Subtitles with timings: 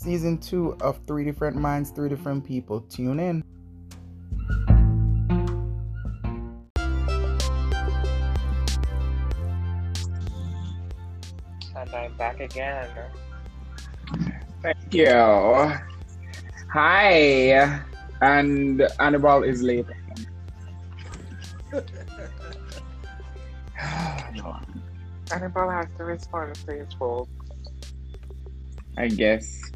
[0.00, 2.80] season two of Three Different Minds, Three Different People.
[2.80, 3.44] Tune in.
[11.76, 12.88] And I'm back again.
[14.62, 15.06] Thank you.
[16.72, 17.82] Hi.
[18.22, 19.86] And Annabelle is late.
[25.32, 27.28] Annabelle has to respond to his Facebook.
[28.96, 29.69] I guess.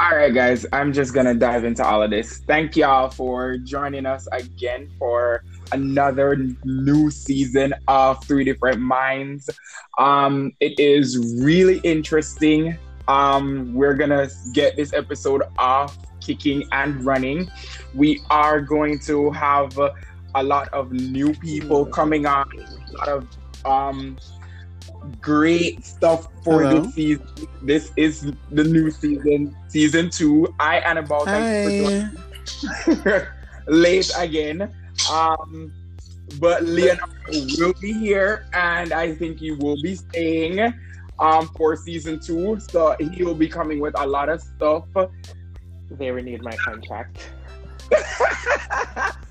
[0.00, 2.38] All right, guys, I'm just gonna dive into all of this.
[2.46, 9.50] Thank y'all for joining us again for another new season of Three Different Minds.
[9.98, 12.78] Um, it is really interesting.
[13.08, 17.50] Um, we're gonna get this episode off kicking and running.
[17.94, 19.78] We are going to have
[20.34, 23.26] a lot of new people coming on, a lot of
[23.64, 24.16] um,
[25.20, 26.80] great stuff for Hello.
[26.80, 27.26] this season.
[27.62, 30.52] This is the new season, season two.
[30.58, 33.26] I Annabelle, thank you for joining
[33.66, 34.74] late again.
[35.10, 35.72] Um,
[36.38, 37.12] but Leonardo
[37.58, 40.72] will be here, and I think he will be staying
[41.18, 42.58] um, for season two.
[42.60, 44.84] So he will be coming with a lot of stuff
[45.90, 47.30] They renewed my contract.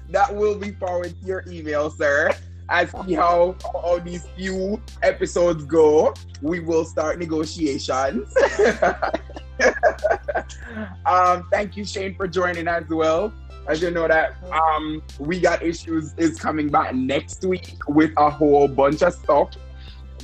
[0.09, 2.31] that will be forwarded to your email, sir.
[2.70, 8.31] As see how, all these few episodes go, we will start negotiations.
[11.06, 13.34] um, thank you, Shane, for joining as well.
[13.67, 18.30] As you know that um, we got issues is coming back next week with a
[18.30, 19.50] whole bunch of stuff.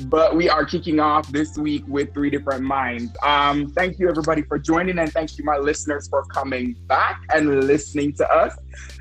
[0.07, 3.15] But we are kicking off this week with three different minds.
[3.23, 7.65] Um, thank you everybody for joining, and thank you my listeners for coming back and
[7.65, 8.53] listening to us.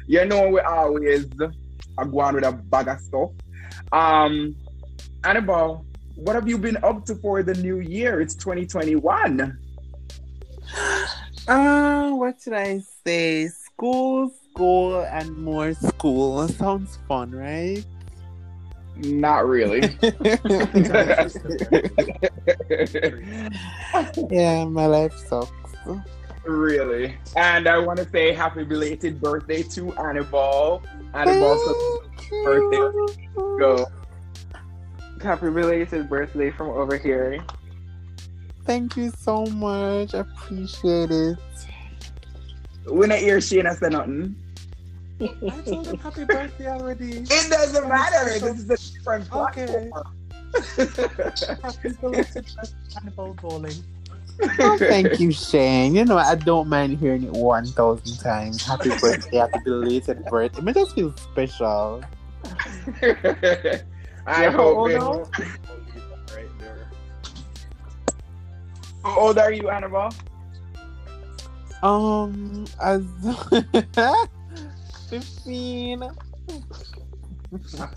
[0.07, 1.27] You know we always
[1.99, 3.31] are going with a bag of stuff.
[3.93, 4.57] Um,
[5.25, 8.21] Annabelle, what have you been up to for the new year?
[8.21, 9.59] It's 2021.
[11.47, 13.49] Uh, what should I say?
[13.49, 16.49] School, school, and more school.
[16.49, 17.85] Sounds fun, right?
[18.97, 19.81] Not really.
[24.31, 25.51] yeah, my life sucks.
[26.45, 27.17] really.
[27.37, 30.83] And I want to say happy belated birthday to Annabelle.
[31.15, 32.45] Annabelle, Thank you.
[32.45, 32.79] birthday.
[33.59, 33.87] go.
[35.23, 37.43] Happy belated birthday from over here.
[38.67, 40.15] Thank you so much.
[40.15, 41.39] I appreciate it.
[42.87, 44.37] When I hear Shayna say nothing,
[45.21, 47.19] I told him happy birthday already.
[47.31, 48.39] it doesn't matter.
[48.41, 49.91] This is a different Okay.
[49.91, 50.05] platform.
[51.63, 52.47] Happy belated
[53.01, 53.85] Annabelle Bowling.
[54.59, 55.95] Oh, thank you, Shane.
[55.95, 58.65] You know, I don't mind hearing it 1,000 times.
[58.67, 60.63] Happy birthday, happy belated birthday.
[60.71, 62.03] It just feel special.
[64.27, 64.99] I Yeah, hope old it.
[64.99, 65.29] now?
[66.35, 66.91] Right there.
[69.05, 70.13] How old are you, Annabelle?
[71.83, 73.05] Um, as
[75.11, 76.03] 15.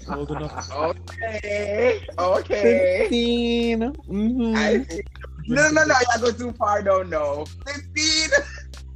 [0.09, 0.71] Old enough.
[0.71, 2.01] Okay.
[2.19, 3.07] Okay.
[3.09, 3.79] 15.
[3.79, 4.55] Mm-hmm.
[4.55, 5.03] I see.
[5.47, 5.95] No, no, no.
[6.15, 7.45] You go too far down now.
[7.65, 8.29] 15.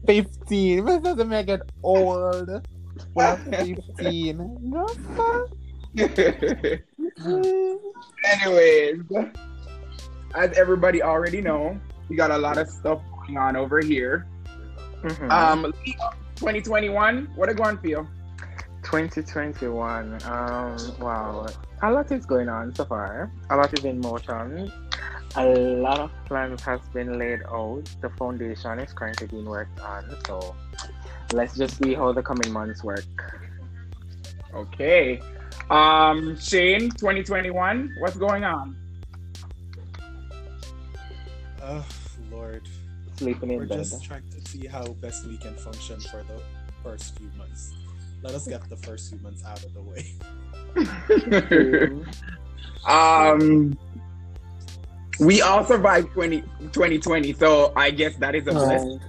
[0.06, 0.86] 15.
[0.86, 2.68] This doesn't make it old.
[3.14, 4.60] Well, 15.
[4.62, 4.88] No.
[8.24, 9.02] Anyways,
[10.36, 11.80] as everybody already know,
[12.10, 14.28] we got a lot of stuff going on over here.
[15.04, 15.32] Mhm.
[15.32, 15.74] Um,
[16.36, 18.08] 2021, what are going for you?
[18.84, 20.20] 2021.
[20.26, 21.46] Um, wow.
[21.82, 23.32] A lot is going on so far.
[23.50, 24.72] A lot is in motion.
[25.36, 27.84] A lot of plans has been laid out.
[28.02, 30.14] The foundation is currently being worked on.
[30.26, 30.56] So
[31.32, 33.06] let's just see how the coming months work.
[34.54, 35.22] Okay.
[35.70, 38.76] Um, Shane, 2021, what's going on?
[41.64, 41.86] Oh,
[42.30, 42.68] Lord.
[43.16, 43.78] Sleeping in We're bed.
[43.78, 46.42] just trying to see how best we can function for the
[46.84, 47.74] first few months.
[48.22, 50.14] Let us get the first few months out of the way.
[52.86, 53.78] um,
[55.22, 59.00] we all survived 20, 2020, so I guess that is a blessing.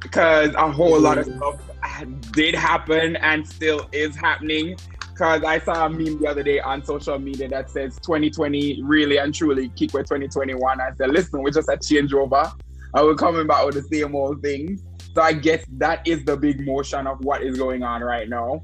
[0.00, 1.38] because a whole lot of mm-hmm.
[1.38, 4.76] stuff did happen and still is happening.
[5.12, 9.18] Because I saw a meme the other day on social media that says 2020 really
[9.18, 10.80] and truly kick with 2021.
[10.80, 12.52] I said, listen, we're just a changeover
[12.94, 14.82] and we're coming back with the same old things.
[15.14, 18.62] So I guess that is the big motion of what is going on right now.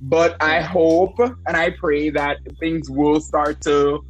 [0.00, 4.04] But I hope and I pray that things will start to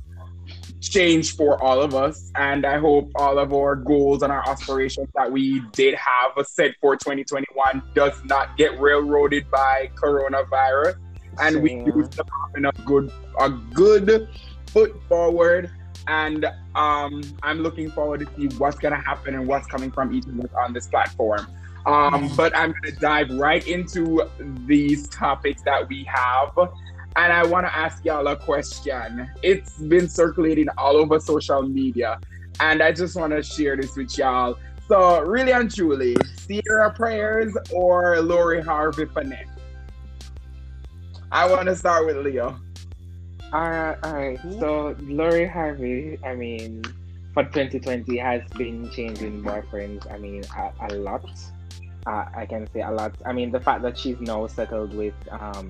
[0.81, 2.31] change for all of us.
[2.35, 6.75] And I hope all of our goals and our aspirations that we did have set
[6.81, 10.97] for 2021 does not get railroaded by coronavirus.
[11.38, 11.85] And we Same.
[11.85, 14.29] do still have enough good a good
[14.67, 15.71] foot forward.
[16.09, 20.27] And um, I'm looking forward to see what's gonna happen and what's coming from each
[20.27, 21.47] of us on this platform.
[21.87, 24.29] Um, but I'm gonna dive right into
[24.67, 26.53] these topics that we have.
[27.16, 29.28] And I want to ask y'all a question.
[29.42, 32.20] It's been circulating all over social media,
[32.60, 34.56] and I just want to share this with y'all.
[34.86, 36.16] So, really and truly,
[36.48, 39.46] Ciara Prayers or Lori Harvey Finesse?
[41.32, 42.58] I want to start with Leo.
[43.52, 44.38] All right, all right.
[44.58, 46.84] So Lori Harvey, I mean,
[47.34, 50.10] for 2020 has been changing boyfriends.
[50.12, 51.24] I mean, a, a lot.
[52.06, 53.14] Uh, I can say a lot.
[53.26, 55.68] I mean, the fact that she's now settled with um,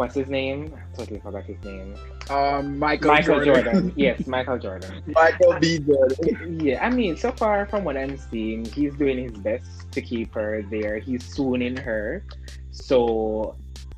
[0.00, 0.74] what's his name?
[0.74, 1.94] I totally forgot his name.
[2.30, 3.64] Um, Michael, Michael Jordan.
[3.64, 3.92] Jordan.
[3.96, 5.02] yes, Michael Jordan.
[5.08, 5.78] Michael B.
[5.78, 6.58] Jordan.
[6.58, 10.32] Yeah, I mean, so far from what I'm seeing, he's doing his best to keep
[10.32, 10.98] her there.
[10.98, 12.24] He's swooning her,
[12.72, 13.56] so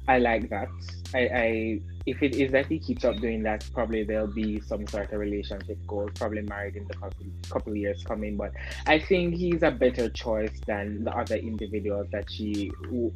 [0.09, 0.69] I like that.
[1.15, 4.87] I, I if it is that he keeps up doing that, probably there'll be some
[4.87, 8.37] sort of relationship goals, probably married in the couple couple years coming.
[8.37, 8.53] But
[8.87, 12.71] I think he's a better choice than the other individuals that she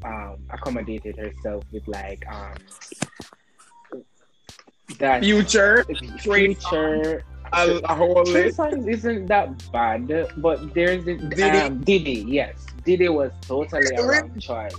[0.05, 2.55] um, accommodated herself with, like um,
[4.99, 7.25] that Future, future.
[7.53, 8.61] a, a whole list.
[8.61, 11.59] Isn't that bad, but there's the Diddy?
[11.59, 12.25] um, Diddy.
[12.27, 14.75] Yes, Diddy was totally a wrong choice.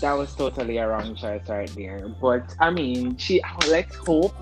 [0.00, 2.08] That was totally a wrong choice right there.
[2.20, 4.34] But I mean, she let's hope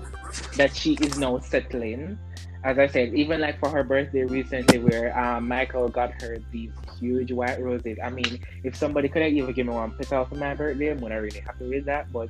[0.55, 2.17] that she is now settling.
[2.63, 6.71] As I said, even like for her birthday recently, where um, Michael got her these
[6.99, 7.97] huge white roses.
[8.03, 10.99] I mean, if somebody could have even give me one petal for my birthday, I'm
[10.99, 12.11] not really happy with that.
[12.11, 12.29] But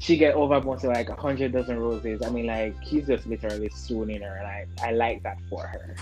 [0.00, 2.22] she get over most of like a hundred dozen roses.
[2.22, 5.96] I mean, like he's just literally swooning her, and I I like that for her.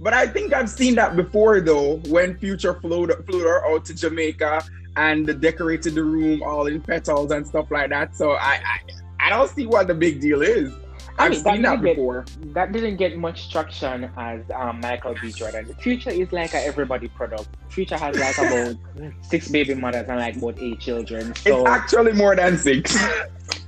[0.00, 3.94] But I think I've seen that before though, when Future flew, flew her out to
[3.94, 4.64] Jamaica
[4.96, 8.14] and decorated the room all in petals and stuff like that.
[8.16, 10.72] So I I, I don't see what the big deal is.
[11.18, 12.24] I I've mean, seen that get- before.
[12.54, 15.30] That didn't get much traction as um, Michael B.
[15.30, 15.66] Jordan.
[15.68, 17.48] The Future is like a everybody product.
[17.68, 18.76] Future has like about
[19.22, 21.34] six baby mothers and like about eight children.
[21.36, 22.96] So It's actually more than six.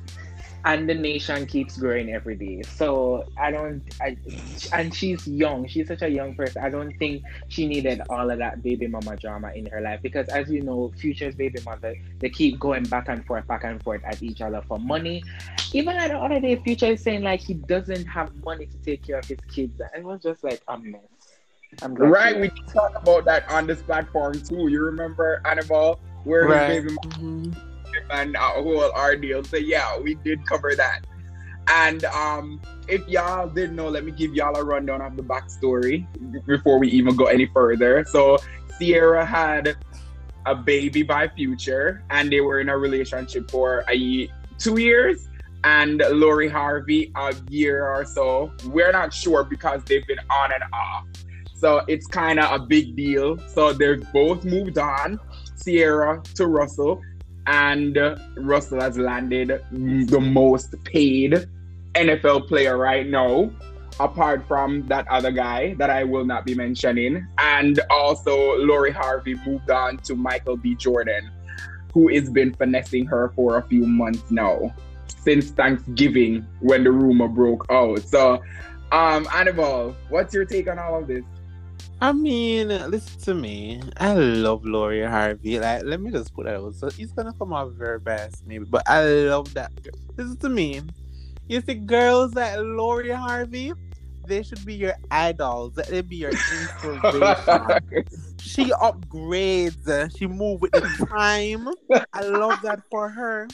[0.64, 2.62] and the nation keeps growing every day.
[2.62, 4.16] So I don't, I,
[4.72, 5.66] and she's young.
[5.66, 6.62] She's such a young person.
[6.62, 10.28] I don't think she needed all of that baby mama drama in her life because,
[10.28, 14.02] as you know, Future's baby mother, they keep going back and forth, back and forth
[14.04, 15.22] at each other for money.
[15.72, 19.02] Even at the other day, Future is saying like he doesn't have money to take
[19.02, 19.80] care of his kids.
[19.80, 21.00] And it was just like a mess.
[21.82, 24.68] I'm glad right, we did talk about that on this platform too.
[24.68, 26.82] You remember Annabelle, where Right.
[26.82, 27.54] his baby Mhm.
[28.10, 29.44] And a whole ordeal.
[29.44, 31.00] So yeah, we did cover that.
[31.68, 36.06] And um, if y'all didn't know, let me give y'all a rundown of the backstory
[36.46, 38.04] before we even go any further.
[38.08, 38.38] So
[38.78, 39.76] Ciara had
[40.46, 44.28] a baby by Future, and they were in a relationship for a
[44.58, 45.28] two years.
[45.64, 48.52] And Lori Harvey a year or so.
[48.66, 51.06] We're not sure because they've been on and off.
[51.54, 53.38] So it's kind of a big deal.
[53.48, 55.18] So they've both moved on.
[55.64, 57.00] Ciara to Russell,
[57.46, 57.98] and
[58.36, 61.46] Russell has landed the most paid
[61.94, 63.50] NFL player right now,
[64.00, 67.26] apart from that other guy that I will not be mentioning.
[67.38, 70.74] And also, Lori Harvey moved on to Michael B.
[70.74, 71.30] Jordan,
[71.92, 74.74] who has been finessing her for a few months now,
[75.06, 78.00] since Thanksgiving when the rumor broke out.
[78.00, 78.42] So,
[78.90, 81.24] um, Annabelle, what's your take on all of this?
[82.04, 83.80] I mean, listen to me.
[83.96, 85.58] I love Lori Harvey.
[85.58, 86.74] Like, let me just put that out.
[86.74, 88.66] So it's gonna come out very best, maybe.
[88.66, 89.72] But I love that.
[90.14, 90.82] Listen to me.
[91.48, 93.72] You see, girls like Lori Harvey,
[94.26, 95.76] they should be your idols.
[95.76, 98.04] They be your inspiration.
[98.42, 100.18] she upgrades.
[100.18, 101.70] She move with the time.
[102.12, 103.48] I love that for her.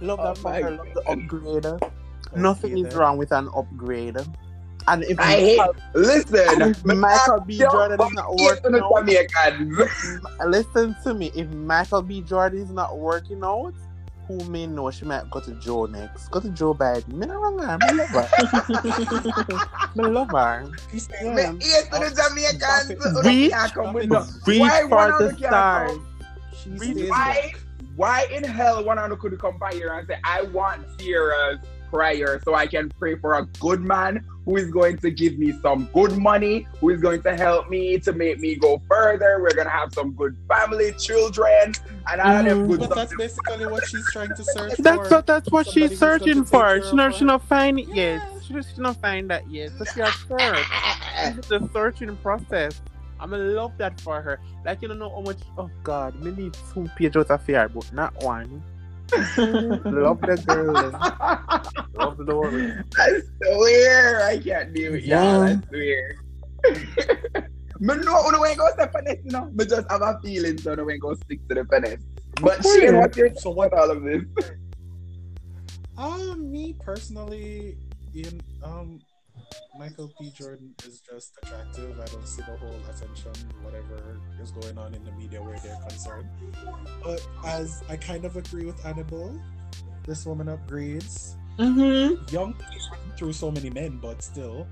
[0.00, 0.70] Love that Oh for her.
[0.72, 1.66] Love the upgrade.
[1.66, 1.94] Okay,
[2.34, 4.16] Nothing is wrong with an upgrade.
[4.88, 5.58] And if I hate.
[5.58, 7.58] Michael, Listen, Michael B.
[7.58, 9.80] Jordan is not working out, Jamaicans.
[10.46, 11.30] listen to me.
[11.34, 12.20] If Michael B.
[12.22, 13.74] Jordan is not working out,
[14.28, 16.28] who may know she might go to Joe next.
[16.28, 17.12] Go to Joe Biden.
[17.14, 17.78] Me not wrong her.
[17.78, 19.60] Me love her.
[19.96, 20.70] me love her.
[20.90, 21.34] He's Yeah.
[21.36, 23.24] saying, Me hate to the Jamaicans.
[23.24, 25.90] Reach- Can't come with Reach no- Reach Why for the stars.
[25.92, 26.06] come?
[26.62, 27.52] she Reach stays Why?
[27.96, 31.58] Why in hell one of them could come by here and say, I want Ciara's
[31.92, 35.52] prayer so I can pray for a good man who is going to give me
[35.62, 39.38] some good money, who is going to help me to make me go further.
[39.40, 41.74] We're gonna have some good family, children,
[42.10, 42.68] and all of them Mhm.
[42.68, 45.16] good But that's basically what she's trying to search That's for.
[45.16, 46.82] what that's what Somebody she's who's going to searching for.
[46.82, 47.18] She's not her.
[47.18, 47.96] she not find it yet.
[47.96, 48.40] Yeah.
[48.46, 49.70] She just she not find that yet.
[49.78, 50.66] So she has search.
[51.38, 52.80] It's the searching process.
[53.20, 54.40] I'm gonna love that for her.
[54.64, 55.38] Like you don't know how much.
[55.56, 58.62] Oh God, me need two pages out of her book, not one.
[59.16, 60.92] Love the girl.
[61.94, 62.72] Love Lori.
[62.96, 65.04] I swear I can't do it.
[65.04, 65.60] I Yeah.
[65.68, 66.16] swear.
[67.80, 69.50] Me know no ain't gonna say finesse, you know.
[69.52, 72.00] Me just have a feeling so no ain't gonna stick to the finesse.
[72.40, 72.64] But.
[72.64, 74.22] Shane, what's your So what all of this?
[75.98, 77.76] Um, me personally,
[78.14, 79.00] in um,
[79.78, 80.30] Michael B.
[80.34, 81.98] Jordan is just attractive.
[81.98, 83.32] I don't see the whole attention,
[83.62, 86.28] whatever is going on in the media where they're concerned.
[87.02, 89.40] But as I kind of agree with Annabelle,
[90.06, 91.36] this woman upgrades.
[91.58, 92.34] Mm-hmm.
[92.34, 92.54] Young
[93.18, 94.66] through so many men, but still,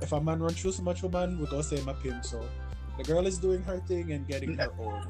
[0.00, 2.24] if a man runs through so much woman, we go say a pimp.
[2.24, 2.40] So
[3.02, 5.02] the girl is doing her thing and getting her own.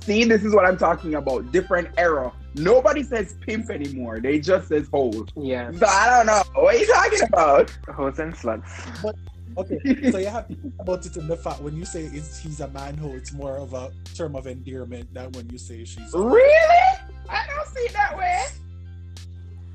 [0.00, 1.50] See, this is what I'm talking about.
[1.50, 2.32] Different era.
[2.54, 4.20] Nobody says pimp anymore.
[4.20, 5.26] They just says hoe.
[5.36, 6.42] Yeah, So I don't know.
[6.60, 7.70] What are you talking about?
[7.88, 9.14] hoes and sluts.
[9.58, 12.38] Okay, so you have to think about it in the fact when you say it's,
[12.38, 15.84] he's a man who it's more of a term of endearment than when you say
[15.84, 16.98] she's a Really?
[17.28, 18.44] I don't see it that way.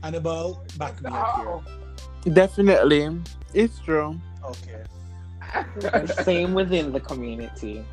[0.04, 0.64] Annabelle.
[0.78, 1.36] Back me up
[2.24, 2.34] here.
[2.34, 3.20] Definitely.
[3.54, 4.20] It's true.
[4.66, 4.86] here.
[5.94, 7.86] And same within the community.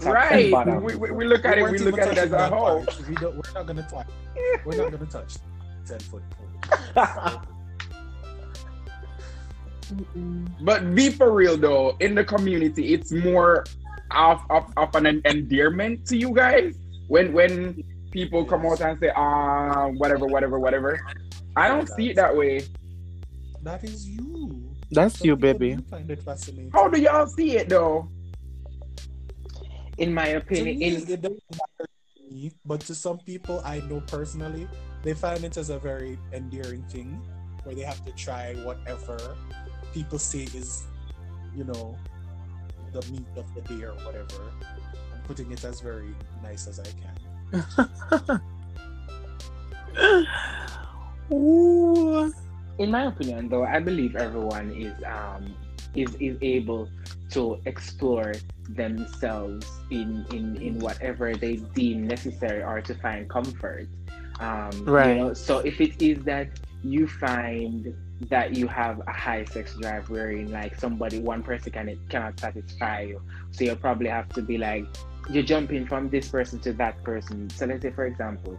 [0.00, 0.82] Top right.
[0.82, 1.70] We, we, we look at We it.
[1.70, 2.84] We look at it as a whole.
[3.08, 4.08] We don't, we're not gonna touch.
[4.64, 5.36] We're not gonna touch
[5.86, 7.40] ten foot pole.
[10.62, 13.64] But be for real though, in the community, it's more
[14.10, 16.76] of, of, of an endearment to you guys
[17.08, 21.00] when when people come out and say ah whatever whatever whatever.
[21.56, 22.62] I don't see it that way.
[23.62, 24.31] That is you.
[24.92, 25.74] That's Some you, baby.
[25.74, 26.70] do Find it fascinating.
[26.70, 28.10] How do y'all see it though?
[29.96, 33.80] In my opinion, me, in it doesn't matter to me, but to some people I
[33.88, 34.68] know personally,
[35.02, 37.22] they find it as a very endearing thing
[37.64, 39.36] where they have to try whatever
[39.94, 40.84] people say is,
[41.56, 41.96] you know,
[42.92, 44.52] the meat of the day or whatever.
[45.14, 48.40] I'm putting it as very nice as I can.
[51.32, 52.32] Ooh.
[52.78, 55.54] In my opinion though i believe everyone is um
[55.94, 56.88] is is able
[57.30, 58.32] to explore
[58.70, 63.88] themselves in in in whatever they deem necessary or to find comfort
[64.40, 65.10] um Right.
[65.10, 66.48] you know so if it is that
[66.82, 67.94] you find
[68.30, 73.02] that you have a high sex drive wherein like somebody one person can cannot satisfy
[73.02, 74.86] you so you'll probably have to be like
[75.30, 78.58] you're jumping from this person to that person so let's say for example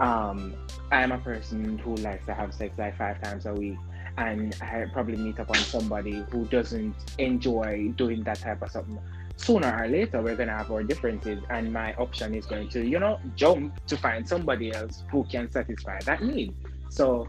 [0.00, 0.54] um
[0.92, 3.78] I'm a person who likes to have sex like five times a week,
[4.18, 8.98] and I probably meet up on somebody who doesn't enjoy doing that type of something.
[9.36, 12.98] Sooner or later, we're gonna have our differences, and my option is going to, you
[12.98, 16.54] know, jump to find somebody else who can satisfy that need.
[16.88, 17.26] So,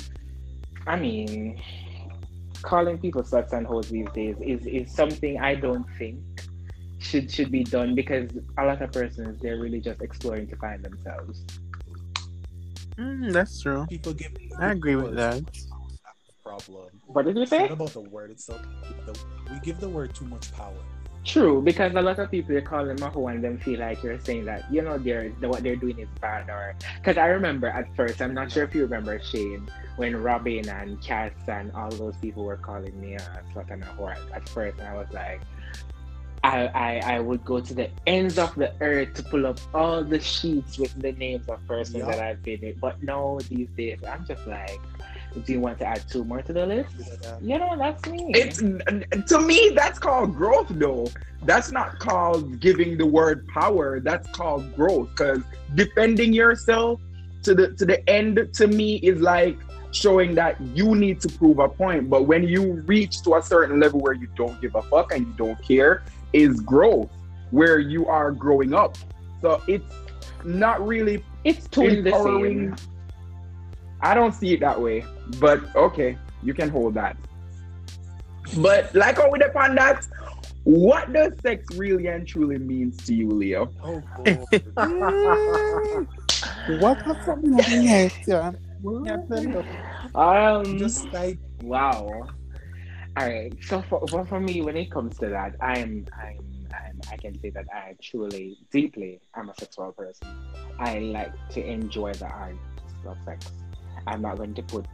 [0.86, 1.62] I mean,
[2.62, 6.19] calling people sluts and hoes these days is is something I don't think
[7.00, 10.83] should should be done because a lot of persons they're really just exploring to find
[10.83, 11.43] themselves.
[13.00, 13.86] Mm, that's true.
[13.89, 15.44] People give I agree with that.
[16.44, 16.89] Problem.
[17.06, 17.60] What did you It's say?
[17.60, 18.62] not about the word itself.
[19.06, 19.20] The-
[19.51, 20.74] We give the word too much power.
[21.25, 24.18] True, because a lot of people they call them maho and them feel like you're
[24.20, 27.94] saying that you know they're what they're doing is bad or because I remember at
[27.98, 32.16] first I'm not sure if you remember Shane when Robin and Cass and all those
[32.18, 33.20] people were calling me a
[33.54, 35.42] slut and a whore at first and I was like
[36.44, 40.03] I, I I would go to the ends of the earth to pull up all
[40.03, 42.06] the sheets with the names of persons Yeah.
[42.12, 44.79] that I've been with but no these days I'm just like
[45.46, 46.89] do you want to add two more to the list?
[47.41, 48.32] You know that's me.
[48.34, 48.58] It's
[49.29, 51.08] to me that's called growth though.
[51.44, 54.00] That's not called giving the word power.
[54.00, 55.41] That's called growth because
[55.75, 57.00] defending yourself
[57.44, 59.58] to the to the end to me is like
[59.91, 62.10] showing that you need to prove a point.
[62.10, 65.27] But when you reach to a certain level where you don't give a fuck and
[65.27, 66.03] you don't care,
[66.38, 67.10] is growth
[67.50, 68.96] where you are growing up.
[69.41, 69.94] So it's
[70.44, 72.75] not really it's two in the same.
[74.01, 75.03] I don't see it that way,
[75.39, 77.17] but okay, you can hold that.
[78.58, 80.06] But like how we upon that,
[80.63, 83.72] what does sex really and truly means to you, Leo?
[83.84, 84.03] Oh,
[86.67, 88.51] what was something like yes, yeah.
[89.03, 89.17] Yeah,
[90.13, 92.27] Um, Just like wow.
[93.17, 93.51] All right.
[93.63, 97.39] So for, for for me, when it comes to that, I'm I'm I'm I can
[97.39, 100.27] say that I truly, deeply, I'm a sexual person.
[100.77, 102.55] I like to enjoy the art
[103.07, 103.51] of sex.
[104.05, 104.86] I'm not going to put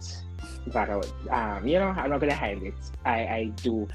[0.68, 1.12] that out.
[1.32, 2.74] Um, you know, I'm not going to hide it.
[3.04, 3.90] I I do,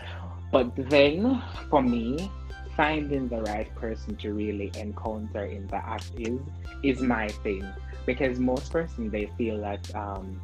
[0.52, 2.30] but then for me,
[2.76, 6.38] finding the right person to really encounter in the act is
[6.82, 7.66] is my thing
[8.04, 10.38] because most persons they feel that um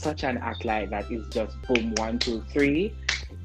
[0.00, 2.94] such an act like that is just boom one two three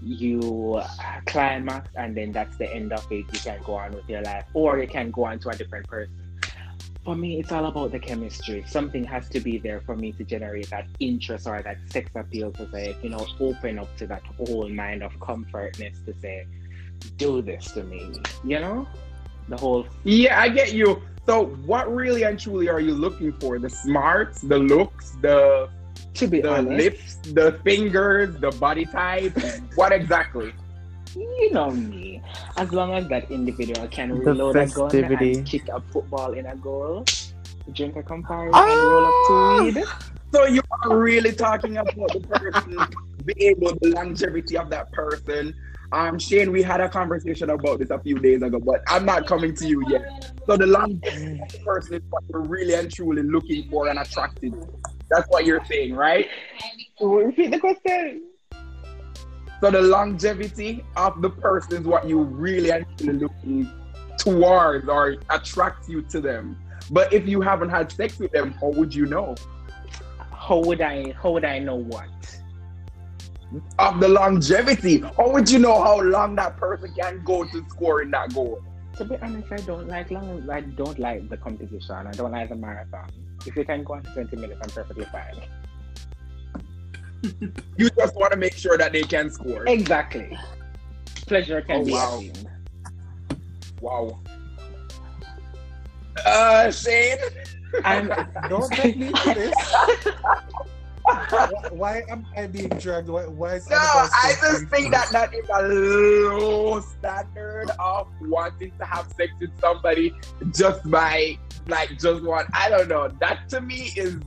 [0.02, 0.88] you uh,
[1.26, 4.46] climax and then that's the end of it you can go on with your life
[4.54, 6.14] or you can go on to a different person
[7.06, 8.64] For me, it's all about the chemistry.
[8.68, 12.52] Something has to be there for me to generate that interest or that sex appeal
[12.54, 16.48] to say, you know, open up to that whole mind of comfortness to say,
[17.18, 18.12] do this to me.
[18.44, 18.88] You know?
[19.50, 21.00] The whole Yeah, I get you.
[21.28, 23.60] So, what really and truly are you looking for?
[23.60, 25.70] The smarts, the looks, the
[26.16, 29.38] to be the honest, lips, the fingers, the body type?
[29.76, 30.54] what exactly?
[31.16, 32.22] you know me.
[32.58, 36.56] As long as that individual can reload a gun and kick a football in a
[36.56, 37.06] goal,
[37.74, 38.66] drink a Campari Ah!
[38.66, 39.88] and roll up to weed.
[40.34, 42.78] So you are really talking about the person,
[43.24, 45.54] being able the longevity of that person.
[45.92, 49.28] Um, Shane, we had a conversation about this a few days ago, but I'm not
[49.28, 50.34] coming to you yet.
[50.46, 54.00] So the longevity of the person is what you're really and truly looking for and
[54.00, 54.54] attracted.
[54.54, 54.68] to.
[55.10, 56.28] That's what you're saying, right?
[57.02, 58.24] Repeat the question.
[59.62, 63.72] So the longevity of the person is what you really truly looking
[64.18, 66.58] towards or attracts you to them.
[66.92, 69.36] But if you haven't had sex with them, how would you know?
[70.32, 71.14] How would I?
[71.22, 72.10] How would I know what?
[73.80, 78.12] Of the longevity, how would you know how long that person can go to scoring
[78.12, 78.62] that goal?
[78.98, 80.50] To be honest, I don't like long.
[80.50, 81.96] I don't like the competition.
[81.96, 83.10] I don't like the marathon.
[83.46, 85.42] If you can go on 20 minutes, I'm perfectly fine.
[87.78, 89.66] You just want to make sure that they can score.
[89.66, 90.38] Exactly.
[91.26, 92.18] Pleasure can Oh, be wow.
[92.20, 92.50] attained.
[93.82, 94.20] Wow.
[96.24, 97.18] Uh, Shane.
[97.84, 98.08] I'm,
[98.48, 99.56] Don't get me to this.
[101.06, 103.10] Why, why am I being dragged?
[103.10, 108.72] Why, why is No, I just think that that is a low standard of wanting
[108.80, 110.14] to have sex with somebody
[110.52, 112.46] just by like just one.
[112.54, 113.10] I don't know.
[113.20, 114.18] That to me is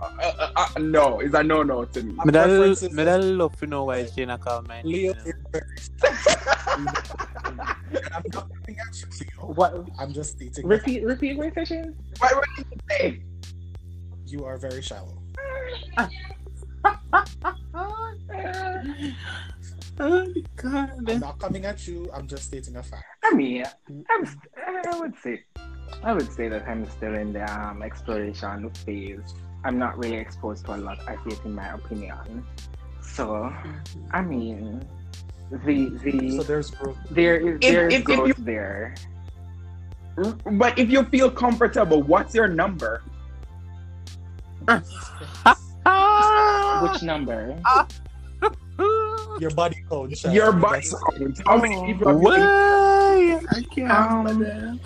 [0.00, 1.20] uh, uh, uh, no.
[1.20, 2.12] Is a no no to me.
[2.12, 4.82] My Me that, preference is me that love to know why she not call my
[4.82, 5.64] Leo is very.
[6.74, 6.84] I'm
[8.32, 9.52] not coming at you, Leo.
[9.54, 9.88] what?
[9.98, 11.04] I'm just stating that Repeat.
[11.04, 11.96] Repeat my session.
[12.18, 13.22] What what did you say?
[14.30, 15.17] you are very shallow.
[20.00, 20.90] Oh God.
[21.08, 22.08] I'm not coming at you.
[22.14, 23.04] I'm just stating a fact.
[23.24, 23.64] I mean,
[24.10, 24.22] I'm.
[24.92, 25.42] I would say.
[26.04, 29.34] I would say that I'm still in the um, exploration phase.
[29.64, 31.00] I'm not really exposed to a lot.
[31.08, 32.46] I see it in my opinion.
[33.02, 33.52] So,
[34.12, 34.86] I mean,
[35.50, 36.96] the the So there's growth.
[37.10, 38.94] there is If- there is if- if growth you- there.
[40.58, 43.02] But if you feel comfortable, what's your number?
[46.82, 47.58] Which number?
[49.40, 50.14] Your body code.
[50.14, 50.34] child.
[50.34, 51.40] Your body That's- count.
[51.46, 51.86] How many Oh.
[51.86, 53.44] people have?
[53.50, 53.90] I can't.
[53.90, 54.80] Um,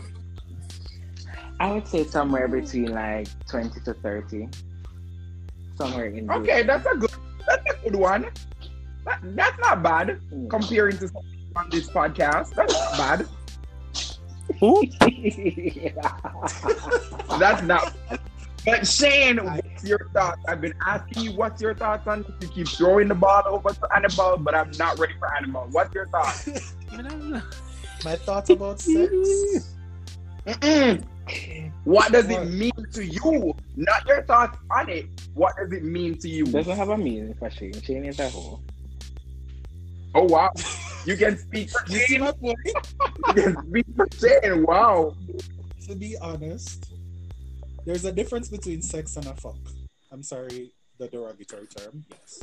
[1.60, 4.48] I would say somewhere between like twenty to thirty.
[5.76, 6.36] Somewhere in there.
[6.38, 7.10] Okay, that's a good.
[7.46, 8.26] That's a good one.
[9.04, 10.48] That, that's not bad Mm.
[10.50, 11.10] comparing to
[11.56, 12.54] on this podcast.
[12.54, 13.26] That's not bad.
[14.60, 14.84] Who?
[17.38, 17.94] That's not.
[18.64, 20.40] But Shane, what's your thoughts?
[20.46, 22.32] I've been asking you what's your thoughts on this.
[22.40, 25.68] You keep throwing the ball over to Annabelle, but I'm not ready for Annabelle.
[25.72, 26.74] What's your thoughts?
[28.04, 29.10] My thoughts about sex.
[30.46, 31.04] Mm-mm.
[31.84, 33.54] What does it mean to you?
[33.76, 35.06] Not your thoughts on it.
[35.34, 36.44] What does it mean to you?
[36.44, 37.80] Doesn't have a meaning for Shane.
[37.80, 38.60] Shane is a hoe.
[40.14, 40.50] Oh wow,
[41.06, 42.20] you can speak for You see Shane.
[42.20, 42.58] my point?
[43.28, 44.64] You can speak for Shane.
[44.66, 45.14] Wow.
[45.86, 46.91] to be honest,
[47.84, 49.56] there's a difference between sex and a fuck.
[50.10, 52.04] I'm sorry, the derogatory term.
[52.10, 52.40] Yes.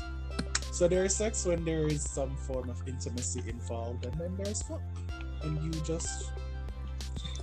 [0.71, 4.61] So there is sex when there is some form of intimacy involved, and then there's
[4.63, 4.81] fuck,
[5.43, 6.31] and you just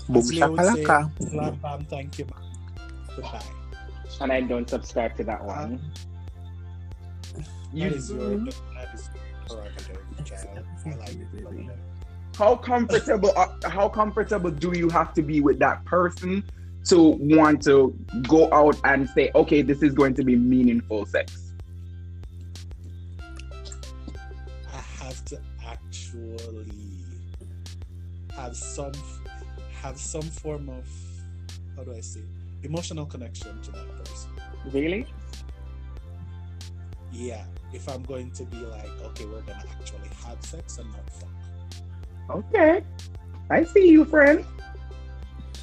[0.08, 1.30] Boom as Leo would say, shakalaka.
[1.30, 2.86] slam bam, thank you, man.
[3.16, 3.42] Goodbye.
[4.20, 5.80] And I don't subscribe to that one.
[7.72, 10.64] You, That is your that is your prerogative, child.
[10.86, 11.78] I like it.
[12.38, 13.32] how comfortable?
[13.36, 16.44] uh, how comfortable do you have to be with that person
[16.88, 17.96] to want to
[18.28, 21.52] go out and say, okay, this is going to be meaningful sex?
[24.72, 26.70] I have to actually
[28.34, 28.92] have some
[29.82, 30.86] have some form of
[31.76, 32.22] how do I say
[32.62, 34.30] emotional connection to that person.
[34.72, 35.06] Really?
[37.12, 41.10] Yeah, if I'm going to be like, okay, we're gonna actually have sex and not
[41.10, 41.28] fuck.
[42.30, 42.82] Okay,
[43.50, 44.44] I see you, friend.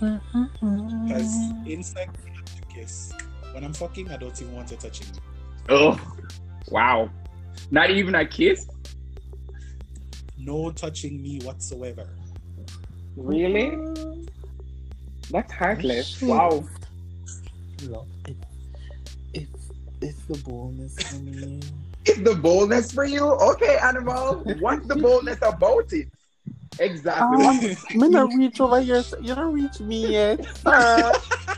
[0.04, 1.34] Because
[1.66, 3.13] in sex, you have to kiss.
[3.54, 5.08] When I'm fucking, I don't even want to touch me.
[5.70, 6.00] Oh,
[6.70, 7.10] wow!
[7.72, 8.68] Not even a kiss.
[10.38, 12.10] No touching me whatsoever.
[13.16, 13.78] Really?
[15.32, 16.22] That's heartless.
[16.22, 16.66] Wow.
[17.84, 18.38] Love it.
[19.34, 21.62] It's it's the boldness for me.
[22.06, 23.24] It's the boldness for you.
[23.24, 24.44] Okay, animal.
[24.60, 26.10] What's the boldness about it?
[26.80, 27.46] Exactly.
[27.46, 27.60] Um,
[28.00, 29.04] me not reach over here.
[29.22, 31.12] You don't reach me yet, sir.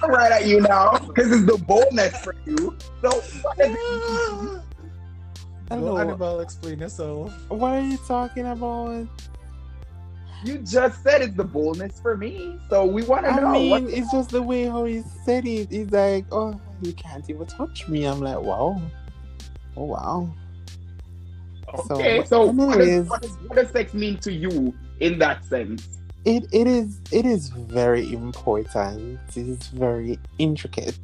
[0.07, 2.77] right at you now because it's the boldness for you.
[3.01, 3.09] So
[3.41, 4.61] what does it mean?
[5.69, 5.97] Go, Hello.
[5.97, 7.33] Annabelle, explain yourself.
[7.49, 9.07] What are you talking about?
[10.45, 12.59] you just said it's the boldness for me.
[12.69, 13.37] So we want to know.
[13.37, 15.71] I know mean, what it's just the way how he said it.
[15.71, 18.81] He's like, "Oh, you can't even touch me." I'm like, "Wow,
[19.75, 20.29] oh wow."
[21.87, 25.19] So, Okay, but so what does, what, does, what does sex mean to you in
[25.19, 25.87] that sense?
[26.25, 29.19] it it is it is very important.
[29.35, 30.97] It is very intricate,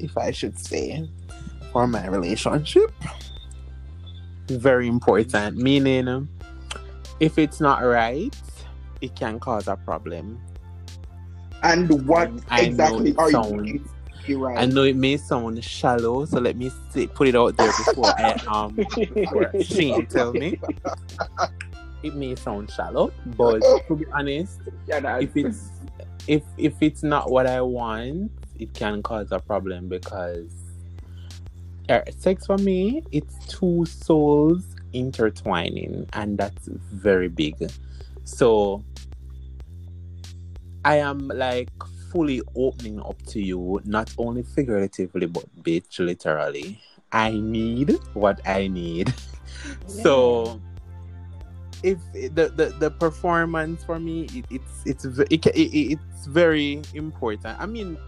[0.00, 1.08] if I should say,
[1.72, 2.92] for my relationship.
[4.48, 5.56] Very important.
[5.56, 6.28] Meaning,
[7.20, 8.34] if it's not right,
[9.00, 10.40] it can cause a problem.
[11.62, 13.88] And what know exactly are you sounds- doing?
[14.26, 14.56] You right.
[14.58, 18.06] I know it may sound shallow, so let me say, put it out there before
[18.18, 18.74] I um
[19.14, 20.58] before Shane tell me.
[22.04, 25.70] It may sound shallow, but to be honest, yeah, no, if it's
[26.26, 30.52] if if it's not what I want, it can cause a problem because
[31.88, 37.56] uh, sex for me, it's two souls intertwining, and that's very big.
[38.24, 38.84] So
[40.84, 41.70] I am like
[42.12, 46.78] fully opening up to you, not only figuratively but bitch literally.
[47.12, 49.14] I need what I need.
[49.86, 50.60] So
[51.84, 56.80] if the, the the performance for me it, it's it's it, it, it- it's very
[56.94, 57.60] important.
[57.60, 57.98] I mean,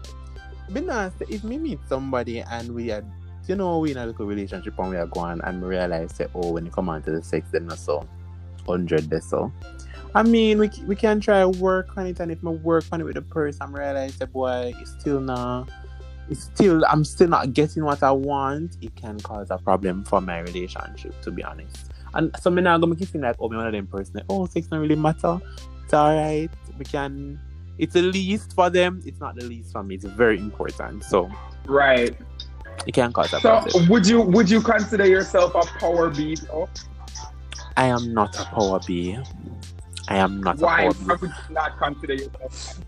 [0.73, 3.03] be nice if me meet somebody and we are
[3.47, 6.29] you know we in a little relationship and we are going and we realize that
[6.35, 8.05] oh when you come on to the sex then not so
[8.67, 9.51] hundred there so.
[10.15, 13.03] I mean we we can try work on it and if I work on it
[13.05, 15.69] with the person i'm realize that boy it's still not
[16.29, 20.19] it's still I'm still not getting what I want, it can cause a problem for
[20.19, 21.91] my relationship to be honest.
[22.13, 24.45] And so me now gonna keep feeling like oh me one of them person oh
[24.45, 25.39] sex don't really matter.
[25.83, 26.49] It's alright.
[26.77, 27.39] We can
[27.77, 29.95] it's the least for them, it's not the least for me.
[29.95, 31.03] It's very important.
[31.03, 31.29] So
[31.65, 32.15] right.
[32.85, 33.89] it can cause a So problem.
[33.89, 36.35] would you would you consider yourself a power B?
[36.47, 36.69] though?
[37.75, 39.17] I am not a power B.
[40.07, 42.79] I am not Why a why power would you not consider yourself?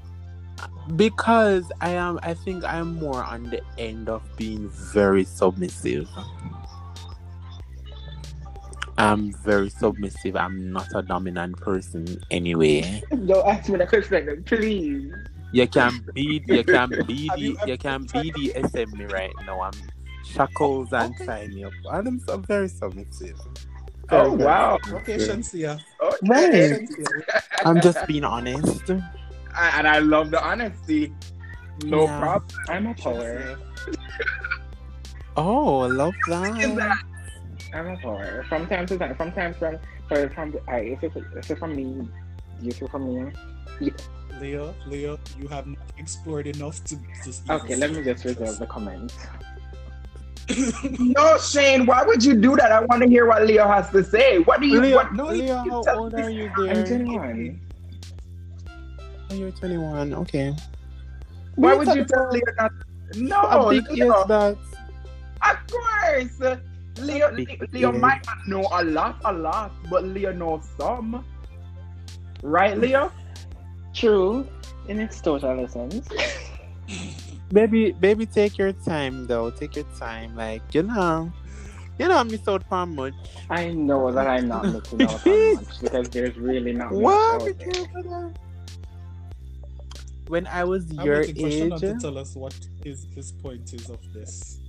[0.96, 6.10] Because I am I think I'm more on the end of being very submissive.
[9.00, 10.36] I'm very submissive.
[10.36, 13.02] I'm not a dominant person anyway.
[13.26, 15.12] Don't ask me that question, please.
[15.52, 19.02] You can be you can be Have you the you can tried be the SM
[19.12, 19.62] right now.
[19.62, 19.72] I'm
[20.26, 21.26] shackles and Okay.
[21.26, 21.74] tie me up.
[21.92, 23.40] I'm so very submissive.
[24.12, 24.78] Oh wow.
[24.92, 25.28] Okay, Yeah.
[25.28, 25.80] Shansia.
[26.02, 26.72] Okay.
[26.72, 26.90] Right.
[27.66, 28.90] I'm just being honest.
[29.56, 31.14] I- and I love the honesty.
[31.86, 32.20] No Yeah.
[32.20, 32.60] problem.
[32.68, 33.58] I'm a power.
[35.38, 37.00] Oh, I love that.
[37.72, 38.46] That I'm a power.
[38.50, 39.16] From time to time.
[39.16, 39.78] From time from
[40.08, 42.08] for from I if it's if it's from me,
[42.62, 43.32] you see from me.
[43.80, 43.92] yeah.
[44.40, 47.44] Leo, Leo, you have not explored enough to just.
[47.46, 49.14] even Okay, let me just say reserve the comment.
[51.00, 51.86] no Shane?
[51.86, 52.72] Why would you do that?
[52.72, 54.40] I want to hear what Leo has to say.
[54.40, 54.82] What do you?
[54.82, 57.60] Leo, what, no, Leo, you how tell old are you I'm 21.
[59.30, 60.14] Oh, you're 21.
[60.16, 60.56] Okay.
[61.56, 62.30] Why What's would you tell?
[62.32, 62.72] Leo not?
[63.16, 64.22] No, a big Leo.
[64.22, 64.58] is that?
[65.42, 66.60] Of course.
[67.02, 67.32] Leo,
[67.72, 68.02] Leo ears.
[68.02, 71.24] might not know a lot, a lot, but Leo knows some.
[72.44, 73.12] Right, Leo?
[73.94, 74.48] True,
[74.88, 76.08] in its total essence.
[77.52, 79.50] Baby, baby, take your time though.
[79.50, 80.36] Take your time.
[80.36, 81.32] Like you know,
[81.98, 83.14] you know, I miss out on much.
[83.50, 87.42] I know that I'm not missing out on much because there's really not much What?
[87.42, 87.72] out Be there.
[87.72, 88.34] careful now.
[90.28, 93.32] When I was I'm your waiting for Shannon age, to tell us what his, his
[93.32, 94.60] point is of this.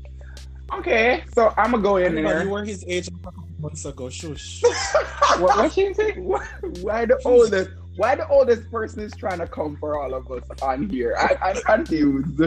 [0.75, 2.45] Okay, so I'm gonna go in there.
[2.45, 4.09] you were his age a couple months ago.
[4.09, 4.63] Shush.
[5.39, 6.13] What, what she say?
[6.19, 7.71] why, the oldest?
[7.97, 11.15] Why the oldest person is trying to come for all of us on here?
[11.17, 12.43] I, I'm confused.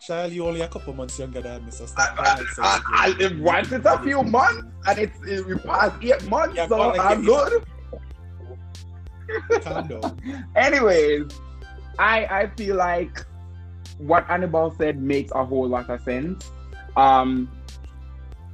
[0.00, 3.14] Child, you only a couple months younger than me, so stop I, trying to I,
[3.20, 6.88] I, once it's a few months and it's it, we passed eight months, Yeah, so
[6.88, 7.64] like, I'm good.
[9.62, 10.46] Calm down.
[10.56, 11.30] Anyways,
[11.98, 13.24] I I feel like
[14.00, 16.50] what Annabelle said makes a whole lot of sense.
[16.96, 17.50] Um,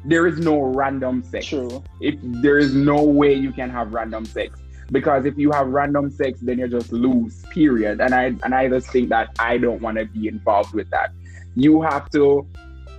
[0.05, 1.47] there is no random sex.
[1.47, 1.83] True.
[2.01, 4.61] If there is no way you can have random sex
[4.93, 7.45] because if you have random sex, then you're just loose.
[7.51, 8.01] Period.
[8.01, 11.11] And I and I just think that I don't want to be involved with that.
[11.55, 12.47] You have to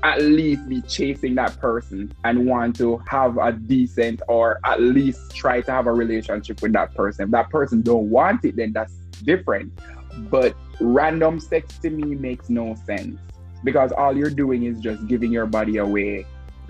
[0.04, 5.36] at least be chasing that person and want to have a decent or at least
[5.36, 7.26] try to have a relationship with that person.
[7.26, 9.72] If that person don't want it, then that's different.
[10.18, 13.20] But random sex to me makes no sense
[13.64, 16.26] because all you're doing is just giving your body away,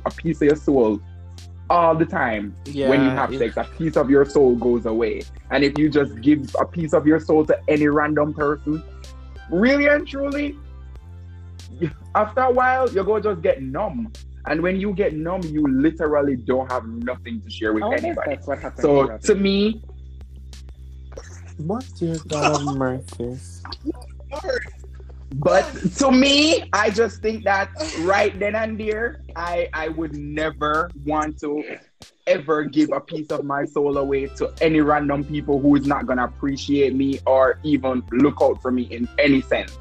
[0.06, 1.02] a piece of your soul
[1.70, 4.86] all the time yeah, when you have it- sex, a piece of your soul goes
[4.86, 5.22] away.
[5.52, 8.82] And if you just give a piece of your soul to any random person,
[9.50, 10.56] really and truly,
[12.16, 14.12] after a while, you're going to just get numb.
[14.46, 17.98] And when you get numb, you literally don't have nothing to share with I wonder
[17.98, 18.36] if anybody.
[18.36, 18.82] that's what happened.
[18.82, 19.84] So to me,
[21.58, 23.38] What dear God of mercy?
[25.36, 25.63] but
[25.98, 27.70] to me, I just think that
[28.02, 31.78] right then and there, I I would never want to
[32.28, 36.06] ever give a piece of my soul away to any random people who is not
[36.06, 39.76] gonna appreciate me or even look out for me in any sense,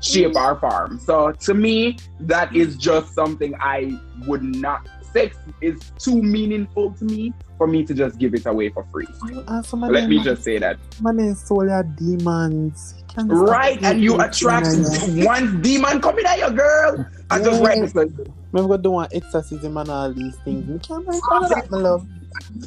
[0.00, 0.44] shape mm.
[0.44, 0.98] or form.
[0.98, 4.88] So to me, that is just something I would not.
[5.12, 9.06] Sex is too meaningful to me for me to just give it away for free.
[9.46, 10.78] Uh, some Let them- me just say that.
[11.00, 12.94] of them soul demons.
[12.98, 14.66] You can't stop Right, and you attract
[15.26, 17.06] one demon coming at your girl.
[17.30, 17.66] I just Yeah.
[17.66, 17.94] write this.
[17.94, 18.08] like,
[18.52, 20.68] Remember go do one exorcism and all these things.
[20.68, 22.06] You can't make all of that, my love.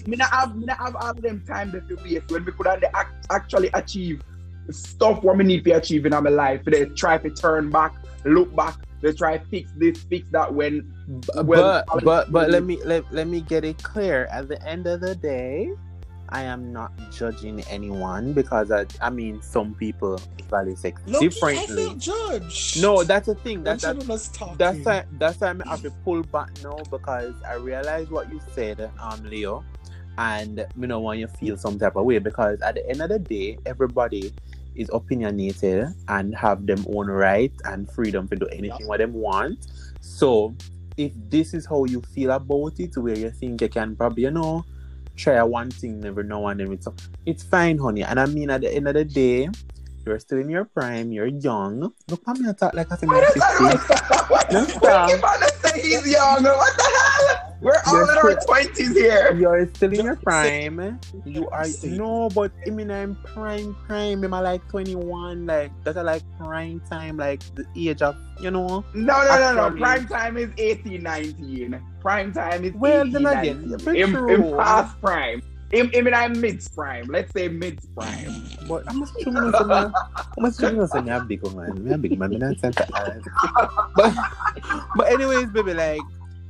[0.08, 2.68] Me not have, me not have all them time that to waste when we could
[2.68, 4.22] act, actually achieve
[4.72, 6.62] stuff what me need to achieve in my life.
[6.66, 7.94] They try to turn back,
[8.26, 8.76] look back.
[9.06, 10.52] They try fix this, fix that.
[10.52, 10.92] When
[11.36, 14.26] Well, but but but let me let, let me get it clear.
[14.32, 15.70] At the end of the day,
[16.30, 21.30] I am not judging anyone because I I mean some people value sex Loki, I
[21.30, 21.96] feel differently.
[22.00, 22.82] judged.
[22.82, 23.64] No, that's the thing.
[23.64, 27.36] That's That, that, us that's why that's why I have to pull back now because
[27.48, 29.64] I realize what you said, um, Leo,
[30.18, 33.10] and you know when you feel some type of way because at the end of
[33.10, 34.34] the day, everybody
[34.76, 39.68] is opinionated and have them own right and freedom to do anything what them want.
[40.02, 40.56] So
[40.98, 44.32] if this is how you feel about it, where you think you can probably you
[44.32, 44.64] know
[45.16, 46.88] try one thing never know and then, it's
[47.26, 48.04] it's fine, honey.
[48.04, 49.50] And I mean at the end of the day.
[50.06, 51.12] You're still in your prime.
[51.12, 51.80] You're young.
[52.08, 53.80] Look, at me talk like I said, what is that?
[53.90, 54.30] 50.
[54.30, 55.10] What, No, what stop.
[55.10, 56.44] you about to say he's young?
[56.44, 57.15] What the hell?
[57.66, 59.34] We're all in our twenties here.
[59.34, 61.00] You're still in your prime.
[61.26, 64.24] You are no, but I mean I'm prime prime.
[64.24, 68.86] I'm I like 21, like that's like prime time, like the age of you know.
[68.94, 69.78] No, no, no, no.
[69.78, 71.82] Prime time is 18, 19.
[72.02, 73.80] Prime time is Well, 18, then again, 19.
[73.80, 75.42] very In, in past prime.
[75.72, 77.08] In, in, I'm mid prime.
[77.08, 78.44] Let's say mid prime.
[78.68, 79.92] But I'm just trying to say, man,
[80.38, 82.58] I'm just trying to say, me a big man, me a big man, me not.
[83.96, 84.14] But
[84.96, 86.02] but anyways, baby, like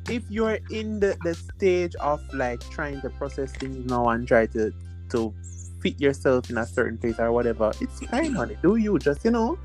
[0.10, 4.46] if you're in the the stage of like trying to process things now and try
[4.48, 4.72] to
[5.10, 5.34] to
[5.82, 8.58] fit yourself in a certain place or whatever, it's fine, honey.
[8.62, 9.58] Do you just you know?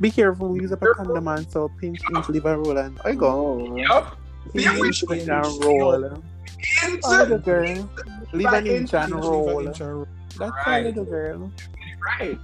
[0.00, 3.14] Be careful, use up a condom and so pinch, pinch, leave a roll and I
[3.14, 3.76] go.
[3.76, 3.88] Yep.
[3.88, 4.18] Yup.
[4.52, 6.20] See, we Pinch, pinch and roll.
[7.04, 7.90] Oh, little girl.
[8.32, 9.58] Leave an inch and roll.
[9.60, 10.06] an inch and roll.
[10.38, 10.84] That's Right.
[10.84, 11.50] a little girl.
[12.20, 12.38] Right.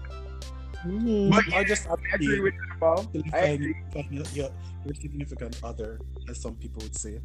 [0.87, 1.31] Mm.
[1.31, 3.07] But I just have I agree to with you, Paul.
[3.33, 3.75] I agree.
[4.11, 4.51] your, your,
[4.85, 7.21] your significant other, as some people would say.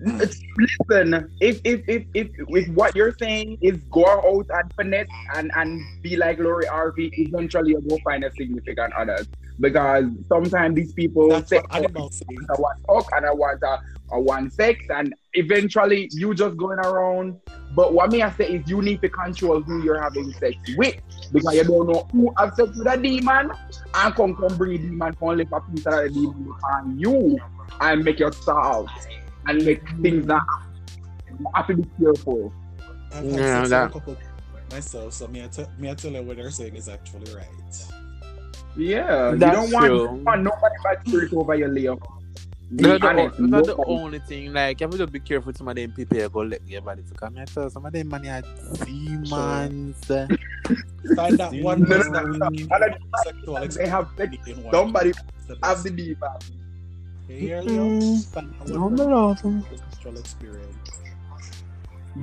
[0.00, 5.50] Listen, if if if if with what you're saying is go out and finesse and
[5.56, 9.26] and be like Lori Harvey, eventually you'll go find a significant other.
[9.60, 12.22] Because sometimes these people That's say, what animals.
[12.30, 13.78] Oh, I want talk and I want a,
[14.12, 17.40] a one sex, and eventually you just going around.
[17.74, 20.94] But what me I say is you need to control who you're having sex with
[21.32, 23.50] because you don't know who have sex with a demon
[23.94, 27.38] and come come bring a demon come lift a piece of the demon on you
[27.80, 28.88] and make your style
[29.46, 30.42] and make things that
[31.38, 32.52] you have to be careful.
[33.12, 34.16] I've had Yeah, sex with that- a couple
[34.70, 37.46] myself, so me I, tell me I tell you what they're saying is actually right.
[38.76, 40.02] Yeah, That's you don't want, true.
[40.18, 41.96] you want nobody bad spirit over your Leo.
[42.74, 44.52] Be That's the, honest, the only thing.
[44.52, 45.54] Like, you have to be careful.
[45.54, 47.46] Some of them people you go let your body to come here.
[47.46, 48.42] So some of them money are
[48.84, 50.04] demons.
[50.04, 52.38] Find that one No, no, person no, no.
[52.38, 54.34] don't- sexual They have sex.
[54.34, 54.72] experience in one.
[54.74, 55.12] Somebody
[55.46, 55.84] The have best.
[55.84, 56.16] the demon.
[57.28, 57.84] You hear, Leo?
[57.84, 58.26] Mm.
[58.34, 59.34] Find that No, no, no.
[59.34, 60.97] sexual experience.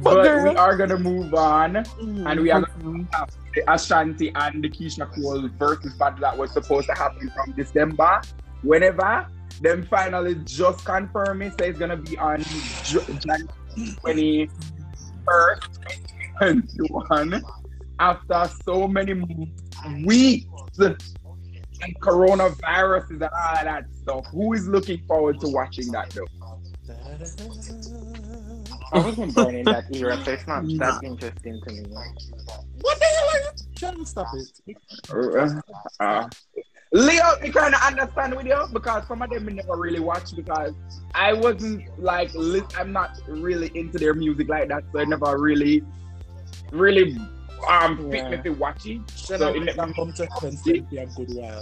[0.02, 1.78] But girl- we are gonna move on.
[1.78, 3.08] And we are Mm.
[3.54, 8.22] The Ashanti and the Keyshia Cole versus battle that was supposed to happen from December.
[8.64, 9.28] Whenever
[9.62, 12.44] them finally just confirm it, so it's gonna be on
[12.84, 13.48] January
[14.02, 15.80] 21st,
[16.42, 17.44] 2021.
[18.00, 20.78] After so many weeks
[21.82, 24.26] and coronaviruses and all that stuff.
[24.32, 26.28] Who is looking forward to watching that though?
[28.96, 30.92] I wasn't born in that era, so it's not Nah.
[30.92, 31.84] that interesting to me.
[32.82, 33.50] What the hell are you?
[33.78, 34.78] Shut up, stop it.
[35.12, 35.62] Uh,
[36.04, 36.30] uh,
[36.94, 40.34] Leo, we kind of understand with you because some of them we never really watch
[40.36, 40.74] because
[41.14, 45.38] I wasn't like li- I'm not really into their music like that, so I never
[45.38, 45.84] really,
[46.72, 47.18] really
[47.70, 48.30] um fit Yeah.
[48.30, 49.02] me to watch it.
[49.16, 49.56] Shut So up.
[49.56, 50.58] it never- come to heaven
[50.90, 51.62] be a good while.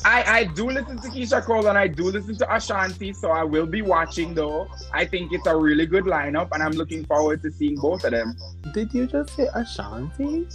[0.00, 0.28] Stop it.
[0.28, 3.44] I I do listen to Keyshia Cole and I do listen to Ashanti, so I
[3.44, 4.68] will be watching though.
[4.92, 8.12] I think it's a really good lineup, and I'm looking forward to seeing both of
[8.12, 8.36] them.
[8.74, 10.46] Did you just say Ashanti?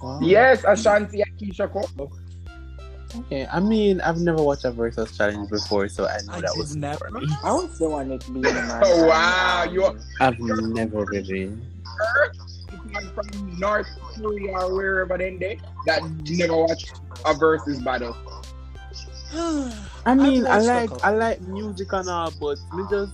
[0.00, 0.18] Wow.
[0.22, 2.12] Yes, Ashanti and Keyshia Cole.
[3.14, 6.54] Okay, I mean, I've never watched a versus challenge before, so I know I that
[6.56, 7.08] was never.
[7.10, 7.28] for me.
[7.44, 8.80] I was the one that being a man.
[8.84, 11.52] Oh, wow, you- I've never really.
[13.14, 18.16] from North Korea or wherever then they that never watched a versus battle.
[19.34, 20.90] I mean, I like.
[21.04, 23.12] I like music and all, but me just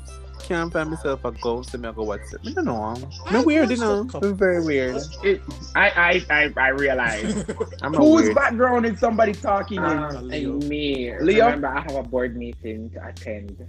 [0.48, 2.40] can't find myself a go, so me I go watch it.
[2.46, 2.94] I don't know.
[3.32, 4.04] Me weird, you know.
[4.04, 4.30] couple.
[4.30, 5.02] Me very weird.
[5.22, 5.42] It,
[5.76, 7.44] I, I, I, I realize.
[7.82, 8.34] I'm a Whose weird.
[8.34, 9.84] background is somebody talking in?
[9.84, 10.52] Um, Leo.
[10.52, 11.18] and me.
[11.20, 11.46] Leo?
[11.46, 13.66] Remember, I have a board meeting to attend.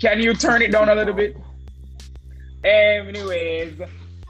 [0.00, 1.36] Can you turn it down a little bit?
[2.62, 3.80] Anyways,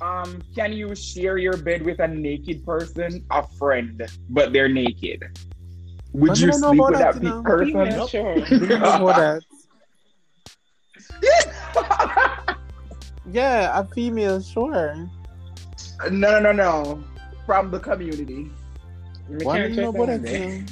[0.00, 5.24] um, can you share your bed with a naked person, a friend, but they're naked?
[6.18, 7.86] Would But you know sleep about with that, that you pe- person?
[7.86, 8.34] Yeah, sure.
[8.58, 9.42] Because what that?
[13.30, 14.96] Yeah, a female, sure.
[16.10, 17.04] no, no, no, no.
[17.46, 18.50] From the community.
[19.28, 20.62] Me Why can't you know check about on it.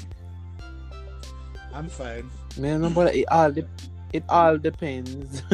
[1.74, 2.30] I'm fine.
[2.56, 3.68] Man, no, but it all de-
[4.14, 5.42] it all depends.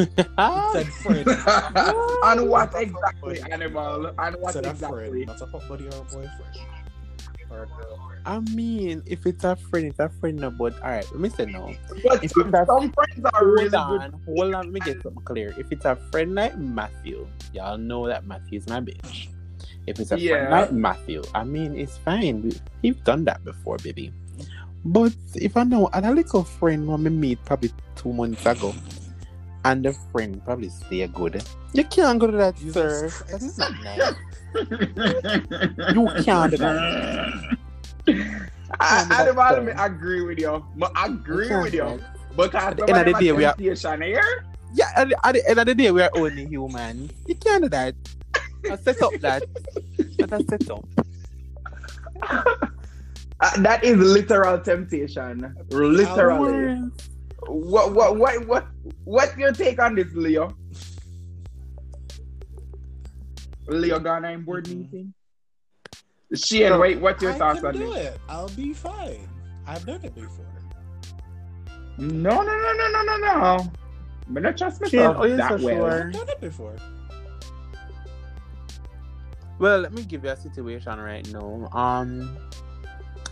[0.71, 1.27] Said friend.
[2.23, 4.11] On what exactly, animal?
[4.17, 5.25] On what Said a exactly?
[5.25, 6.57] friend, not a fuck buddy or a boyfriend.
[7.51, 7.99] Or a girl.
[8.25, 11.29] I mean, if it's a friend, it's a friend, no, but all right, let me
[11.29, 11.75] say no.
[12.03, 14.01] But If some, that's- some friends are really Hold good.
[14.01, 15.53] on, hold on, let me get something clear.
[15.57, 19.27] If it's a friend like Matthew, y'all know that Matthew's my bitch.
[19.87, 20.31] If it's a Yeah.
[20.37, 22.43] friend like Matthew, I mean, it's fine.
[22.43, 24.13] We, we've done that before, baby.
[24.85, 28.73] But if I know, and a little friend when we meet probably two months ago,
[29.65, 33.25] and the friend probably stay good, you can't go to that, Jesus sir.
[33.31, 34.13] That's not nice.
[35.93, 37.57] You can't do that.
[38.07, 38.13] I,
[38.79, 39.79] I, That's I, fair.
[39.79, 40.65] I agree with you.
[40.75, 41.99] But I agree with you.
[42.35, 43.55] Because At the end of the day, we are-
[44.73, 47.11] Yeah, at the, at the end of the day, we are only human.
[47.27, 47.93] You can't do that.
[48.69, 49.43] I set up that.
[50.17, 50.85] That's a set up.
[53.39, 55.53] Uh, that is literal temptation.
[55.69, 56.89] Literally.
[57.45, 58.67] What what what what
[59.03, 60.55] what's your take on this, Leo?
[63.67, 64.77] Leo Ghana in board Mhm.
[64.77, 65.13] meeting?
[66.35, 67.97] Shane, wait, what's your I thoughts can on do this?
[68.07, 68.19] it.
[68.27, 69.27] I'll be fine.
[69.67, 70.45] I've done it before.
[71.97, 73.71] No, no, no, no, no, no, no.
[74.35, 75.75] I'm not trust myself are you that so well.
[75.77, 75.91] sure?
[76.07, 76.75] I've done it before.
[79.59, 81.69] Well, let me give you a situation right now.
[81.71, 82.35] Um,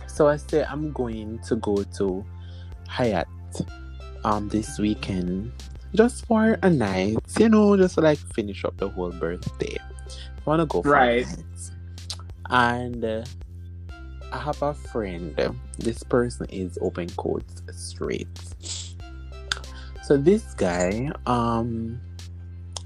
[0.06, 2.24] so I say I'm going to go to
[2.88, 3.26] Hyatt
[4.24, 5.50] um this weekend
[5.96, 9.76] just for a night, you know, just to, like finish up the whole birthday.
[9.80, 11.26] I wanna go for a Right.
[11.26, 11.71] night.
[12.52, 13.24] And uh,
[14.30, 15.34] I have a friend.
[15.78, 18.28] This person is open quotes straight.
[20.04, 22.00] So this guy, um,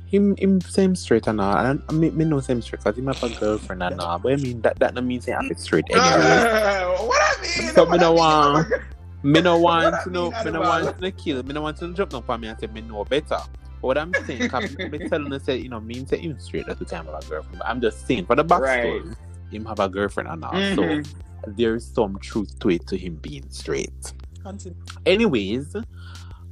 [0.07, 1.57] him him same straight and all.
[1.59, 4.19] And I mean, me know same straight because him have a girlfriend and all.
[4.19, 6.07] But I mean that that no means he have it straight anyway.
[7.07, 7.69] what I mean?
[7.75, 8.73] So me no I mean, want-
[9.25, 11.77] me no want to I know, mean, me no want to kill, me no want
[11.79, 13.41] to jump down for me and say me know better.
[13.81, 14.69] But what I'm saying, I'm
[15.09, 17.59] telling her say, you know, me say him straight that we can have a girlfriend.
[17.59, 19.17] But I'm just saying for the backstory, Right.
[19.51, 20.53] Him have a girlfriend and all.
[20.55, 20.75] Mhm.
[21.07, 21.13] So
[21.53, 24.13] there is some truth to it to him being straight.
[24.43, 24.77] Continue.
[25.05, 25.75] Anyways,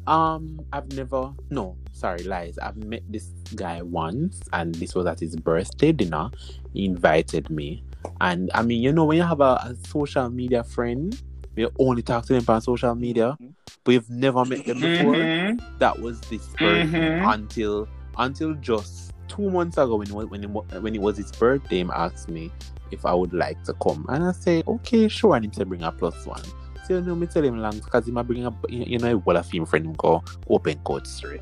[0.07, 2.59] um, I've never no, sorry, lies.
[2.59, 6.31] I've met this guy once, and this was at his birthday dinner.
[6.73, 7.83] He invited me,
[8.21, 11.19] and I mean, you know, when you have a, a social media friend,
[11.57, 13.37] you only talk to them on social media,
[13.85, 15.15] but you've never met them before.
[15.15, 15.79] Mhm.
[15.79, 17.33] That was this person Mhm.
[17.35, 20.47] until until just two months ago when when it,
[20.83, 21.83] when it was his birthday.
[21.83, 22.53] He asked me
[22.91, 25.37] if I would like to come, and I say okay, sure.
[25.37, 26.43] And he said bring a plus one.
[26.87, 29.37] So you know, me tell him long because he might bring up, you know, what
[29.37, 31.41] a film friend him go open court straight.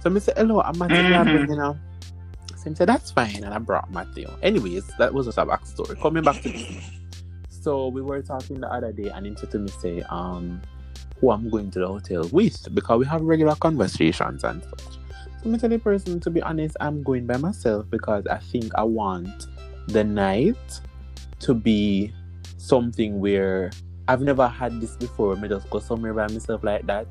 [0.00, 0.96] So me say hello, I'm Matthew.
[0.96, 1.24] Mhm.
[1.24, 1.50] Mm-hmm.
[1.52, 1.78] You know.
[2.56, 4.28] So he said that's fine, and I brought Matthew.
[4.42, 6.00] Anyways, that was just a backstory.
[6.00, 6.90] Coming back to this.
[7.48, 10.62] So we were talking the other day, and he said to me say, um,
[11.20, 14.98] who I'm going to the hotel with because we have regular conversations and such.
[15.42, 18.72] So me tell the person to be honest, I'm going by myself because I think
[18.74, 19.46] I want
[19.88, 20.80] the night
[21.40, 22.12] to be
[22.56, 23.70] something where
[24.08, 25.36] I've never had this before.
[25.36, 27.06] Me just go somewhere by myself like that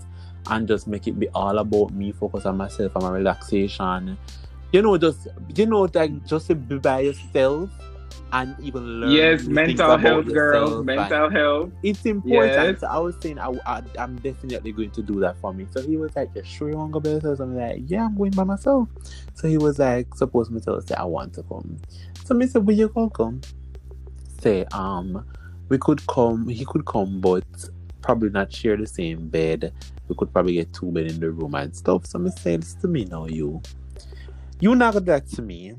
[0.49, 4.17] and just make it be all about me, focus on myself and my relaxation.
[4.71, 7.69] You know, just you know, like just be by yourself
[8.31, 9.11] and even learn.
[9.11, 10.83] Yes, mental health, girl.
[10.83, 11.71] Mental health.
[11.83, 12.53] it's important.
[12.53, 12.79] Yes.
[12.81, 15.67] So I was saying I, I, am definitely going to do that for me.
[15.71, 18.05] So he was like, "You sure you want to go by yourself?" I'm like, "Yeah,
[18.05, 18.89] I'm going by myself."
[19.35, 21.77] So he was like, "Suppose me tell say I want to come."
[22.25, 23.41] So me said, "Will you go come?"
[24.41, 25.25] Say, um,
[25.69, 26.47] we could come.
[26.47, 27.45] He could come, but
[28.01, 29.73] probably not share the same bed.
[30.07, 32.05] We could probably get two bed in the room and stuff.
[32.05, 33.61] So me say, "Listen to me now, you.
[34.59, 35.75] You not that to me."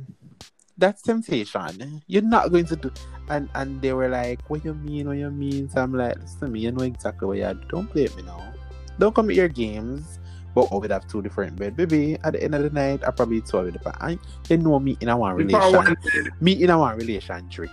[0.79, 2.03] That's temptation.
[2.07, 2.91] You're not going to do
[3.29, 5.68] and and they were like, What you mean, what you mean?
[5.68, 7.68] So I'm like, listen to me, you know exactly what you do.
[7.68, 8.53] Don't play with me now.
[8.99, 10.18] Don't come with your games.
[10.55, 11.77] But oh, we'd have two different bed.
[11.77, 14.18] Baby, at the end of the night, I probably two with the I
[14.49, 15.97] you know me in a one relation.
[16.41, 17.70] Me in a one relation trick.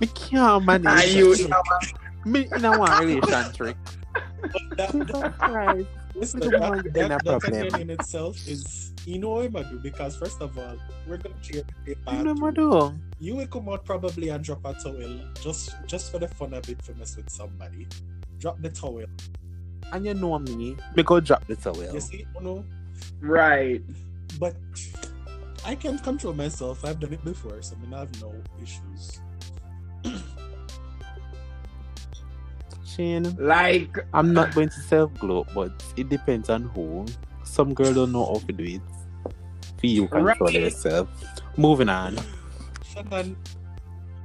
[0.00, 0.86] Me can't manage.
[0.86, 1.36] And you,
[2.24, 3.76] me in a one relation trick.
[4.76, 5.88] That, Jesus Christ.
[6.14, 9.56] Listen, Come that, on, that, then a that again in itself is you know what
[9.56, 12.94] I do because first of all, we're gonna cheer the You know?
[13.18, 16.68] You will come out probably and drop a towel just just for the fun of
[16.68, 17.86] it for mess with somebody.
[18.38, 19.04] Drop the towel.
[19.92, 20.76] And you know me.
[20.96, 21.82] Me go drop the towel.
[21.92, 22.64] You see, you know,
[23.20, 23.82] right.
[24.38, 24.54] but
[25.64, 26.84] I can control myself.
[26.84, 29.20] I've done it before, so I mean, I have no issues.
[32.96, 33.34] Shane.
[33.38, 37.06] Like, I'm not uh, going to self gloat, but it depends on who.
[37.44, 38.80] Some girl don't know how to do it.
[39.78, 40.54] For you control Right.
[40.54, 41.08] yourself.
[41.56, 42.18] Moving on.
[42.84, 43.36] Shannon,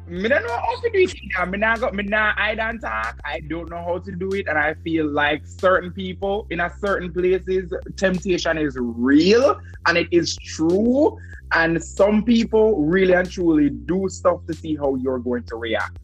[0.08, 1.50] me don't know how to do it.
[1.50, 3.20] Me not got me not I don't talk.
[3.26, 6.72] I don't know how to do it, and I feel like certain people in a
[6.80, 11.18] certain places, temptation is real and it is true.
[11.54, 15.98] And some people really and truly do stuff to see how you're going to react.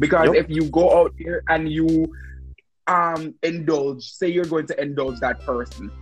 [0.00, 0.36] Because Yup.
[0.36, 2.12] if you go out there and you
[2.88, 5.92] um indulge, say you're going to indulge that person,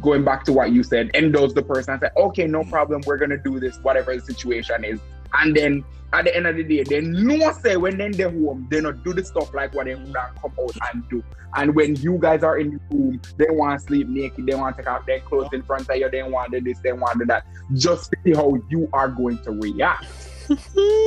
[0.00, 3.16] going back to what you said, indulge the person and say, okay, no problem, we're
[3.16, 5.00] gonna do this, whatever the situation is.
[5.40, 8.68] And then at the end of the day, they no say when then they're home,
[8.70, 11.24] they not do the stuff like what they would come out and do.
[11.54, 14.76] And when you guys are in the room, they want to sleep naked, they want
[14.76, 16.92] to take off their clothes in front of you, they want to do this, they
[16.92, 17.46] want to do that.
[17.74, 20.06] Just see how you are going to react.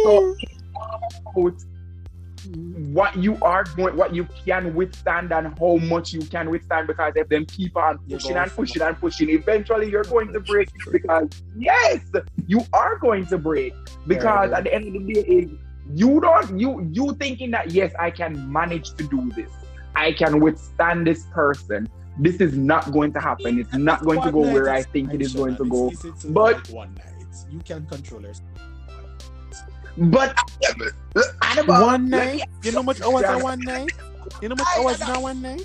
[0.04, 0.36] So
[1.34, 1.64] about
[2.94, 6.88] what you are going, what you can withstand, and how much you can withstand.
[6.88, 10.70] Because if them keep on pushing and pushing and pushing, eventually you're going to break.
[10.92, 12.00] Because yes,
[12.48, 13.74] you are going to break.
[14.08, 15.52] Because at the end of the day, is
[15.94, 19.52] you don't you you thinking that yes, I can manage to do this.
[19.96, 21.88] I can withstand this person.
[22.20, 23.60] This is not going to happen.
[23.60, 25.92] It's not going to go where I think it is going to go.
[26.26, 27.06] But- one night.
[27.50, 28.48] You can control yourself.
[29.98, 30.38] But
[31.52, 32.43] Annabelle, one night?
[32.64, 33.91] You know much hours in one night?
[34.41, 35.64] You know much hours in one night?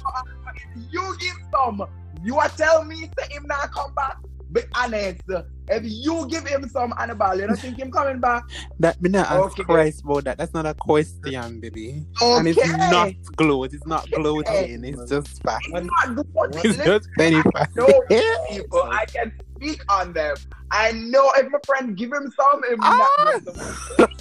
[0.91, 1.87] you give some.
[2.25, 4.17] You are telling me that him not come back.
[4.53, 5.23] Be honest.
[5.69, 8.45] If you give him some Annabelle, you don't think him coming back?
[8.79, 9.65] That me not ask Okay.
[9.65, 10.39] Christ about that.
[10.39, 12.05] That's not a question, baby.
[12.21, 13.73] And it's not gloat.
[13.73, 14.85] It's not gloating.
[14.85, 15.67] It's just fact.
[15.73, 16.55] It's not.
[16.65, 17.77] It's just penny fact.
[17.77, 18.03] know
[18.49, 18.83] people.
[18.83, 20.35] I can speak on them.
[20.71, 23.09] I know if my friend give him some, him Ah!
[23.19, 24.17] not give some.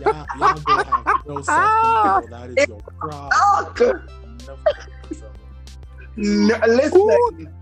[0.00, 2.26] Yeah, y'all don't have no self-control.
[2.28, 3.74] That is your problem.
[3.74, 4.02] Talk.
[6.16, 7.52] No, listen.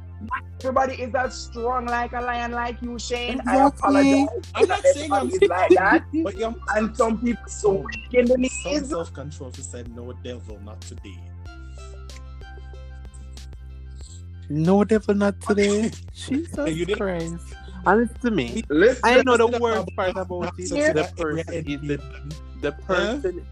[0.61, 3.41] Everybody is as strong like a lion like you, Shane.
[3.47, 4.27] I apologize.
[4.55, 6.05] I'm not saying I'm like that.
[6.23, 10.59] But you're And some people so weak in the some self-control to say no devil,
[10.65, 11.21] not today.
[14.55, 15.91] No devil not today.
[16.15, 17.45] Jesus You didn't- Christ.
[17.87, 18.63] And it's to me.
[18.71, 19.01] Listen.
[19.05, 20.71] I know the That's worst the part about it.
[20.71, 20.93] Yeah.
[20.95, 22.01] The person is the,
[22.63, 23.45] the person.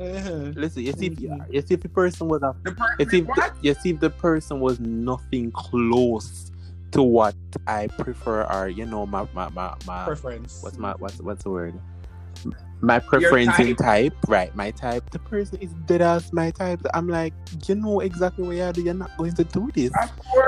[0.00, 0.30] Uh-huh.
[0.56, 3.18] Listen, you see, if, you see if the person was a, The person you see,
[3.18, 3.52] if, what?
[3.60, 6.50] you see if the person was nothing close
[6.92, 7.34] to what
[7.66, 10.62] I prefer, or you know, my my my, my Preference.
[10.62, 11.78] what's my what's what's the word?
[12.84, 14.12] My preference in type.
[14.12, 14.54] type, right?
[14.54, 15.08] My type.
[15.10, 16.80] The person is dead ass my type.
[16.92, 17.32] I'm like,
[17.66, 18.82] you know exactly where you do.
[18.82, 19.90] You're not going to do this.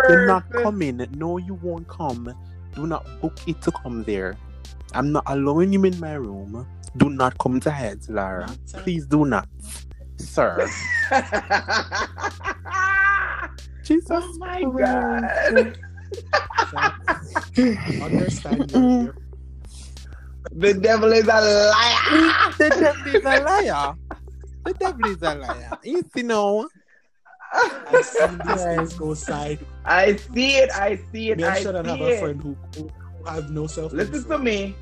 [0.08, 1.06] You're not coming.
[1.12, 2.34] No, you won't come.
[2.74, 4.36] Do not book it to come there.
[4.92, 6.66] I'm not allowing you in my room.
[6.98, 8.48] Do not come to Heads, Lara.
[8.74, 9.48] Please do not,
[10.16, 10.68] sir.
[13.82, 15.78] Jesus oh my Christ.
[16.74, 16.94] god.
[18.02, 19.14] Understand your, your
[20.52, 22.52] The devil is a liar.
[22.58, 23.94] the devil is a liar.
[24.64, 25.78] The devil is a liar.
[25.82, 26.66] You see now?
[27.52, 29.58] I've seen these things go side.
[29.84, 30.70] I see it.
[30.72, 31.38] I see it.
[31.38, 32.88] Me I and Shannon have see a friend who, who
[33.18, 34.74] who have no self Listen to me.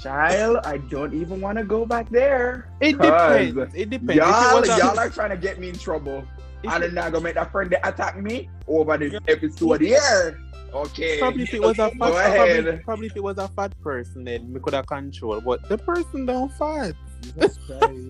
[0.00, 2.70] Child, I don't even want to go back there.
[2.80, 3.74] It depends.
[3.74, 4.10] It depends.
[4.10, 6.22] If it Y'all, was a- y'all are trying to get me in trouble.
[6.62, 9.20] if And it- then I'm not gonna make that friend that attack me over the
[9.26, 10.38] episode here.
[10.72, 11.18] Okay.
[11.18, 12.82] Probably if it was a fat, Go probably, ahead.
[12.84, 15.40] probably if it was a fat person, then we could have control.
[15.40, 16.94] But the person don't fat.
[17.22, 18.08] Jesus you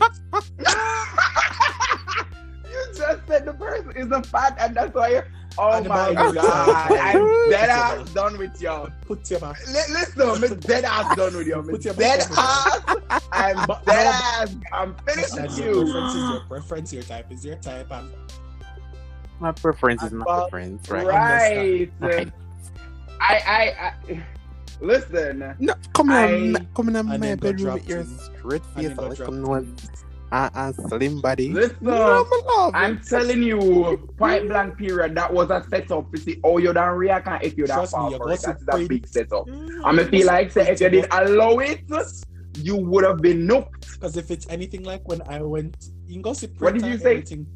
[2.94, 5.08] just said the person is a fat, and that's why.
[5.08, 6.88] You're, oh And my Bible god!
[6.90, 8.90] says- I'm dead ass done with y'all.
[9.06, 9.56] Put your back.
[9.66, 11.54] Li- listen, I'm dead ass done with you.
[11.56, 12.96] I'm Put your dead ass.
[13.32, 14.10] I'm But- dead no.
[14.10, 14.56] ass.
[14.72, 15.72] I'm finished with you.
[15.84, 18.10] preference is your preference, your type is your type, and
[19.40, 21.06] My preference is my Well, preference, right?
[22.00, 22.32] Right.
[23.20, 23.42] Okay.
[23.46, 24.24] I, I, I,
[24.80, 28.86] Listen, No, come I- on, ma- come in And my bedroom with your straight face,
[28.88, 29.76] then got like dropped come on, in.
[30.30, 31.48] and, and slim body.
[31.48, 31.76] listen.
[31.80, 33.02] No, I'm love I'm it.
[33.06, 37.26] telling you, point blank period, that was a setup to see how you don't react
[37.26, 38.40] and if you don't Trust me, fall you for got it.
[38.42, 39.46] That's some a big setup.
[39.48, 39.68] Mm.
[39.84, 41.80] I'm gonna feel like say, if you didn't allow it,
[42.58, 43.94] you would have been nooked.
[43.94, 46.98] Because if it's anything like when I went, you can go see What did you
[46.98, 47.10] say?
[47.16, 47.46] Everything,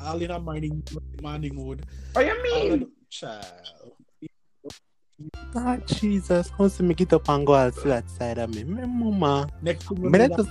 [0.00, 0.82] all in a morning,
[1.20, 1.84] morning mood.
[2.14, 2.88] What you mean?
[3.10, 3.44] Child.
[5.54, 8.64] Ah, Jesus, come see me get up and go out to that side of me.
[8.64, 9.48] Me mama.
[9.60, 10.46] Next thing you Me let us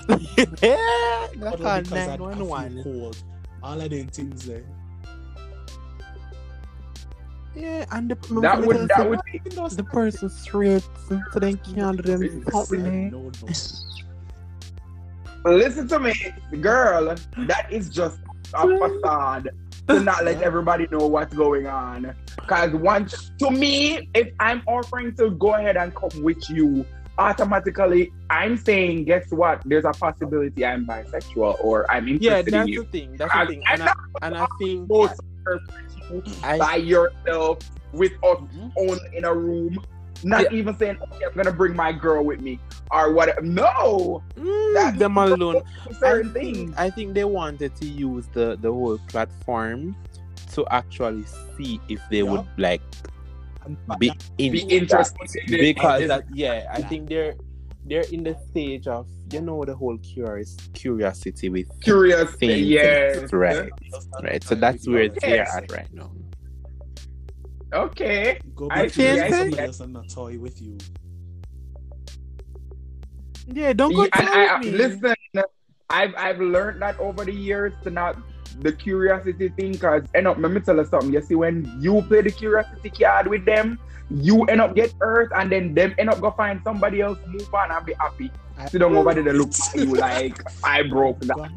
[0.61, 0.75] Yeah,
[1.41, 3.13] All that because call I, I feel 911.
[3.63, 4.63] All of them things there.
[7.55, 12.17] Yeah, and the That would that would be the person straight so they can't do
[12.17, 13.11] them something.
[13.11, 13.31] No,
[15.45, 15.57] no.
[15.57, 16.13] listen to me,
[16.61, 17.15] girl.
[17.37, 18.19] That is just
[18.53, 19.49] a facade
[19.89, 22.15] to not let everybody know what's going on.
[22.47, 26.85] Cause once to me, if I'm offering to go ahead and come with you,
[27.17, 29.61] automatically I'm saying, guess what?
[29.65, 33.17] There's a possibility I'm bisexual or I'm Yeah, interested in that's the thing.
[33.17, 33.63] That's the thing.
[33.67, 35.19] I And I, and I think Most
[36.43, 37.59] I, by yourself
[37.93, 38.71] with us Mhm.
[38.77, 39.79] only in a room.
[40.23, 42.59] Not even saying, okay, I'm gonna bring my girl with me
[42.91, 43.41] or whatever.
[43.41, 45.61] No, Mm, That's them alone.
[45.89, 46.73] I certain think, things.
[46.77, 49.95] I think they wanted to use the the whole platform
[50.53, 51.23] to actually
[51.57, 52.81] see if they would like
[53.99, 57.35] be in Be interested in because that, yeah, I think they're
[57.85, 62.31] they're in the stage of you know the whole curious curiosity with curious.
[62.35, 62.67] things.
[62.67, 63.31] Yes.
[63.33, 63.69] right,
[64.21, 64.43] right.
[64.43, 66.11] So that's where they're at right now.
[67.73, 68.39] Okay.
[68.55, 69.59] Go I back see, to I somebody see.
[69.59, 70.77] else and not toy with you.
[73.47, 74.71] Yeah, don't go Yeah, and I, I- me.
[74.71, 75.13] listen,
[75.89, 78.17] I've I've learned that over the years to not
[78.59, 79.77] the curiosity thing.
[79.77, 81.11] Cause end up, let me tell you something.
[81.13, 85.31] You see, when you play the curiosity card with them, you end up get hurt,
[85.35, 88.31] and then them end up go find somebody else, move on, and be happy.
[88.69, 91.51] Sit down over there, they look at you like I broke that.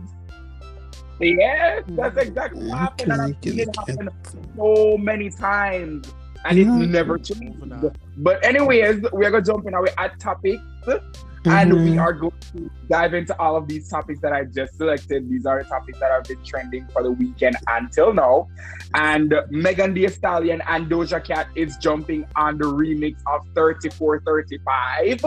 [1.21, 4.09] Yes, that's exactly what happened, and I've seen it happen
[4.57, 6.13] so many times,
[6.45, 6.89] and it's Mhm.
[6.91, 7.85] never changed.
[8.19, 10.63] But anyways, we're gonna jump in our at topics,
[11.47, 12.01] and we Mhm.
[12.01, 15.29] are going to dive into all of these topics that I just selected.
[15.31, 18.49] These are the topics that have been trending for the weekend until now.
[18.95, 25.25] And Megan Thee Stallion and Doja Cat is jumping on the remix of 3435.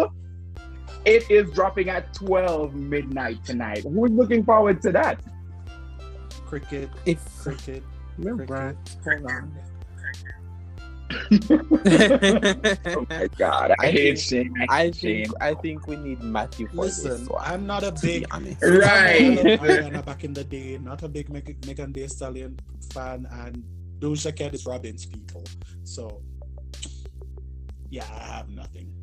[1.05, 3.83] It is dropping at 12 midnight tonight.
[3.83, 5.19] Who's looking forward to that?
[6.47, 7.83] Cricket, It's cricket.
[8.17, 8.75] right.
[9.03, 9.53] Hold on.
[11.29, 14.53] Oh my god, I, I hate think- Shane.
[14.69, 15.33] I hate think Shane.
[15.41, 17.41] I think we need Matthew for Listen, this one.
[17.45, 18.25] I'm not a big.
[18.61, 19.37] Right.
[19.61, 20.77] I love back in the day.
[20.81, 22.57] Not a big Meg- Megan Thee Stallion
[22.93, 23.63] fan, and
[23.99, 25.43] Doja Cat is Robin's people.
[25.83, 26.21] So,
[27.89, 28.93] yeah, I have nothing.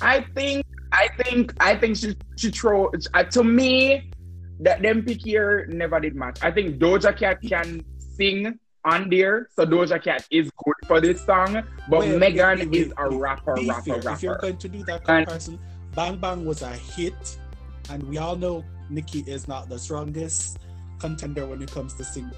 [0.00, 4.10] I think I think I think she she throw uh, to me
[4.60, 6.38] that them pick here never did match.
[6.42, 7.84] I think Doja Cat can
[8.16, 12.92] sing on there, so Doja Cat is good for this song, but Wait, Megan is
[12.96, 13.80] a rapper, Be rapper,
[14.12, 14.38] If you're rapper.
[14.42, 15.58] going to do that And- comparison,
[15.94, 17.38] Bang Bang was a hit,
[17.90, 20.58] and we all know Nicki is not the strongest
[20.98, 22.30] contender when it comes to singing.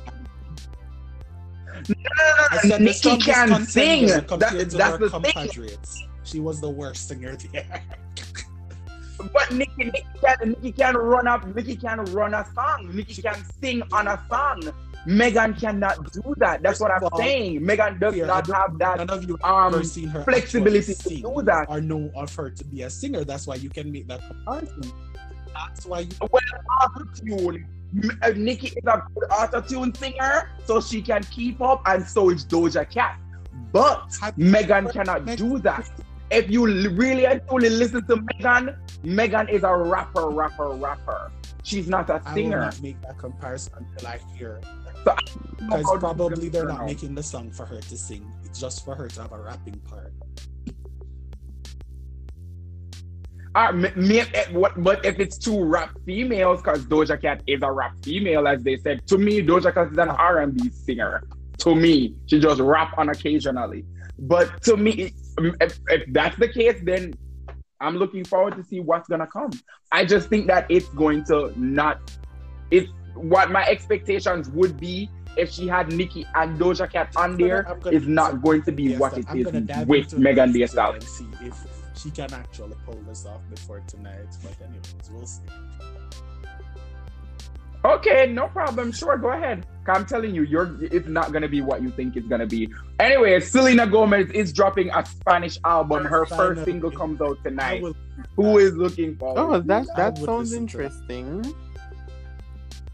[1.87, 4.05] The Nicki can sing.
[4.09, 5.71] it That- that's the thing.
[6.25, 7.83] She was the worst singer there.
[9.33, 13.37] But Nicki, Nicki can Nicki can run up, Nicki can run a song, Nicki can
[13.61, 14.61] sing on a song.
[15.07, 16.63] Megan cannot do that.
[16.63, 17.65] That's what I'm Well, saying.
[17.65, 21.09] Megan does I not have that None of you um ever seen her flexibility to
[21.09, 21.67] do that.
[21.71, 23.25] or know of her to be a singer.
[23.25, 24.93] That's why you can make that comparison.
[25.55, 26.09] That's why you
[26.83, 27.67] auto-tune.
[28.05, 32.31] M- uh, Nicki is a good auto-tune singer, so she can keep up, and so
[32.31, 33.19] is Doja Cat.
[33.73, 35.91] But Megan cannot do that.
[36.31, 41.33] If you really and truly listen to Megan, Megan is a rapper, rapper, rapper.
[41.63, 42.61] She's not a I will singer.
[42.61, 44.61] not make that comparison until I hear.
[45.05, 45.17] So,
[45.57, 48.25] Because probably they're not making the song for her to sing.
[48.45, 50.13] It's just for her to have a rapping part.
[53.57, 57.63] Uh, me, me, eh, what, but if it's two rap females, because Doja Cat is
[57.63, 61.25] a rap female, as they said, to me, Doja Cat is an R&B singer.
[61.59, 63.85] To me, she just rap on occasionally.
[64.21, 65.13] But to me,
[65.61, 67.15] if, if that's the case, then
[67.81, 69.51] I'm looking forward to see what's gonna come.
[69.93, 71.99] I just think that it's going to not.
[72.71, 77.69] It's what my expectations would be if she had Nicki and Doja Cat on there
[77.69, 80.53] I'm gonna is not some- going to be Yes, what it I'm is with Megan
[80.53, 81.01] Thee Stallion.
[81.03, 81.55] See if
[81.97, 84.27] she can actually pull this off before tonight.
[84.43, 85.43] But anyways, we'll see.
[87.85, 88.93] Okay, no problem.
[88.93, 89.67] Sure, go ahead.
[89.89, 92.69] I'm telling you, you're it's not gonna be what you think it's gonna be.
[93.01, 96.05] Anyway, Selena Gomez is dropping a Spanish album.
[96.05, 97.83] Her first single comes out tonight.
[97.83, 97.97] will-
[98.37, 99.35] Who is looking for?
[99.37, 100.85] Oh, that that would sounds listen to it.
[100.85, 101.55] interesting.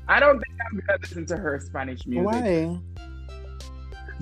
[0.08, 2.78] I don't think I'm gonna listen to her Spanish music Why?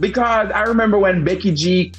[0.01, 1.93] because I remember when Becky G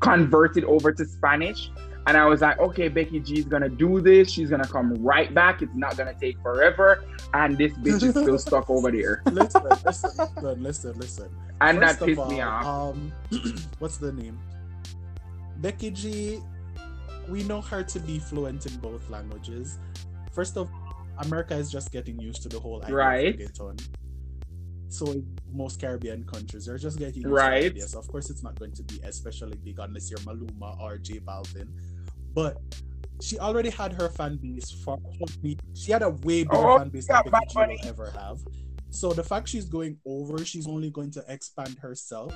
[0.00, 1.70] converted over to Spanish,
[2.06, 4.30] and I was like, okay, Becky G is gonna do this.
[4.30, 5.62] She's gonna come right back.
[5.62, 10.62] It's not gonna take forever, and this bitch is still stuck over there, Listen, listen,
[10.62, 11.28] listen, listen,
[11.60, 12.66] and First that of pissed all, me off.
[12.66, 13.12] Um,
[13.78, 14.38] what's the name?
[15.58, 16.40] Becky G.
[17.28, 19.78] We know her to be fluent in both languages.
[20.32, 23.38] First of all, America is just getting used to the whole idea Right.
[23.38, 23.80] reggaeton.
[24.88, 25.22] So
[25.52, 27.74] most Caribbean countries, they're just getting used Right.
[27.76, 31.20] to of course, it's not going to be especially big unless you're Maluma or J
[31.20, 31.68] Balvin.
[32.34, 32.58] But
[33.20, 34.98] she already had her fan base for
[35.74, 37.78] she had a way bigger Oh, fan base yeah, than Bad Becky G Bunny.
[37.82, 38.38] will ever have.
[38.90, 42.34] So the fact she's going over, she's only going to expand herself.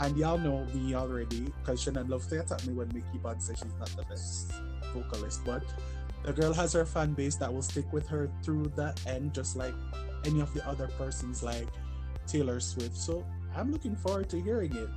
[0.00, 3.58] And y'all know me already, because Shannon loves to attack me when Mickey keep says
[3.58, 4.52] she's not the best
[4.92, 5.44] vocalist.
[5.44, 5.62] But
[6.24, 9.54] the girl has her fan base that will stick with her through the end, just
[9.54, 9.74] like
[10.24, 11.68] any of the other persons like
[12.26, 12.96] Taylor Swift.
[12.96, 13.24] So
[13.54, 14.90] I'm looking forward to hearing it.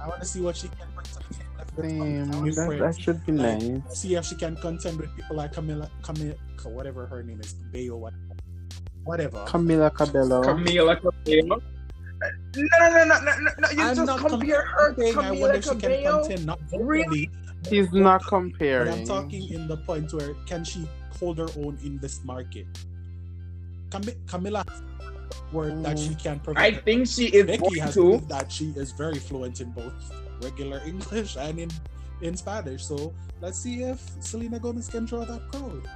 [0.00, 1.50] I want to see what she can bring to the table.
[1.76, 3.98] Damn, that, that should be Like, nice.
[4.00, 7.96] See if she can contend with people like Camila, Camila, whatever her name is, Bayo,
[9.04, 9.38] whatever.
[9.46, 10.42] Camila Cabello.
[10.42, 11.62] Camila Cabello.
[12.56, 13.70] No, no, no, no, no, no!
[13.70, 16.20] You I'm just not compare her to saying I wonder Camila if she can Cabello.
[16.20, 17.04] contend, not Really?
[17.04, 17.30] vocally,
[17.68, 18.92] He's not but comparing.
[18.92, 20.86] I'm talking in the point where can she
[21.18, 22.66] hold her own in this market?
[23.90, 26.22] Cam- Camila has a word that she mm.
[26.22, 28.00] can I think she is Becky has to.
[28.00, 29.92] proved that she is very fluent in both
[30.44, 31.70] regular English and in,
[32.20, 32.84] in Spanish.
[32.84, 35.88] So let's see if Selena Gomez can draw that crowd.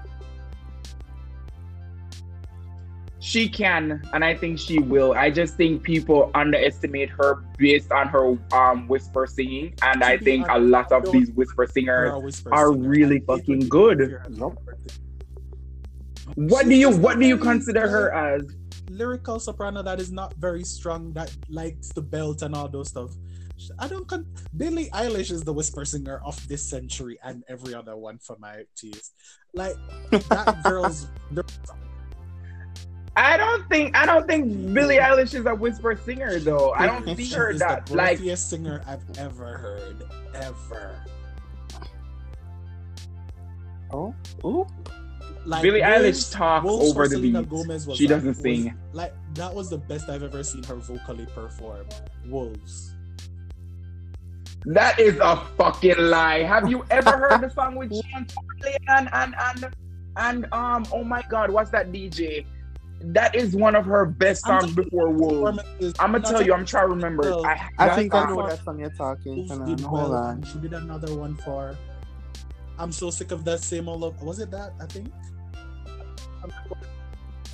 [3.20, 5.12] She can, and I think she will.
[5.12, 10.46] I just think people underestimate her based on her um whisper singing, and I think
[10.48, 12.88] a lot of these whisper singers whisper are singer.
[12.88, 13.98] really fucking good.
[13.98, 14.58] you're a Nope.
[16.36, 18.42] What do you what do you consider her as?
[18.90, 23.10] lyrical soprano that is not very strong that likes the belt and all those stuff.
[23.78, 27.96] I don't con- Billie Eilish is the whisper singer of this century and every other
[27.96, 29.12] one for my taste.
[29.54, 29.74] Like
[30.10, 31.06] that girl's
[33.16, 36.72] I don't think I don't think Billie Eilish is a whisper singer though.
[36.72, 40.04] I don't see she her is that the like breathiest singer I've ever heard.
[40.34, 41.04] Ever.
[43.90, 44.66] Oh, ooh.
[45.46, 47.48] Like Billie Wolves- Eilish talks Wolves over the beat.
[47.48, 48.74] Gomez was She like- doesn't was- sing.
[48.92, 51.86] Like that was the best I've ever seen her vocally perform.
[52.26, 52.94] Wolves.
[54.68, 56.42] That is a fucking lie.
[56.42, 59.74] Have you ever heard the song with Sean Farley and and and
[60.16, 60.84] and um?
[60.92, 62.44] Oh my God, what's that DJ?
[63.00, 65.58] That is one of her best songs before Wolves.
[65.98, 66.52] I'm gonna tell you.
[66.52, 67.22] I'm trying to remember.
[67.22, 69.46] Well, I, I think I song- know that song you're talking.
[69.48, 70.14] Wolves Hold on, well.
[70.14, 70.42] on.
[70.42, 71.74] She did another one for.
[72.78, 74.20] I'm so sick of that same old love.
[74.22, 74.72] Was it that?
[74.80, 75.10] I think.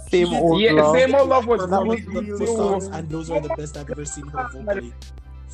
[0.08, 0.96] Same old Yeah, love.
[0.96, 3.48] Same Old Love was That Performing was really the really songs, and those are the
[3.50, 4.92] best I've ever seen her vocally.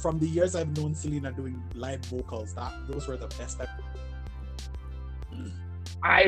[0.00, 3.60] From the years I've known Selena doing live vocals, that those were the best.
[3.60, 3.68] I've...
[6.02, 6.24] I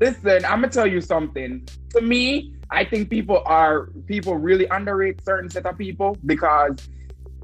[0.00, 0.44] listen.
[0.44, 1.66] I'm gonna tell you something.
[1.90, 6.76] To me, I think people are people really underrate certain set of people because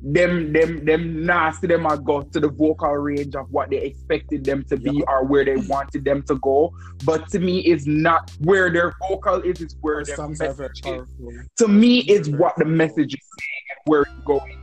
[0.02, 4.44] them them them nasty them are go to the vocal range of what they expected
[4.44, 5.02] them to be Yeah.
[5.08, 6.72] or where they wanted them to go.
[7.04, 9.60] But to me, it's not where their vocal is.
[9.60, 11.46] It's where Her their songs are very message is.
[11.58, 14.61] To me, it's what the message is saying and where it's going.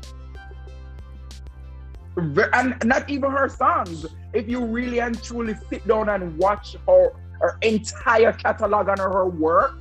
[2.21, 4.05] Ve- And not even her songs.
[4.33, 7.11] If you really and truly sit down and watch her,
[7.41, 9.73] her entire catalog and her work,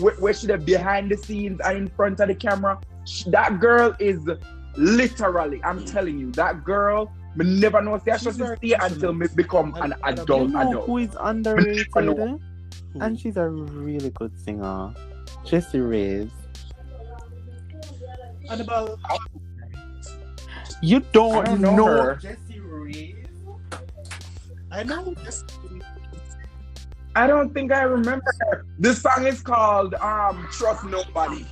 [0.00, 3.58] where, where she the behind the scenes and in front of the camera, sh- that
[3.60, 4.20] girl is
[4.76, 5.90] literally, I'm mm.
[5.90, 9.26] telling you, that girl, me never know say I She's should very stay until me
[9.26, 9.36] passionate.
[9.36, 10.86] become an adult You know adult.
[10.86, 11.88] who is underrated?
[11.94, 12.40] Who?
[13.00, 14.92] And she's a really good singer.
[15.44, 16.30] Jessie Reyez.
[18.50, 18.98] Annabelle,
[20.82, 22.14] You don't, I don't know know, her.
[22.16, 23.26] Jessie Reyez?
[24.70, 25.14] I know.
[25.24, 25.44] Yes.
[27.14, 28.24] I don't think I remember.
[28.50, 28.64] her.
[28.78, 31.44] This song is called um Trust Nobody.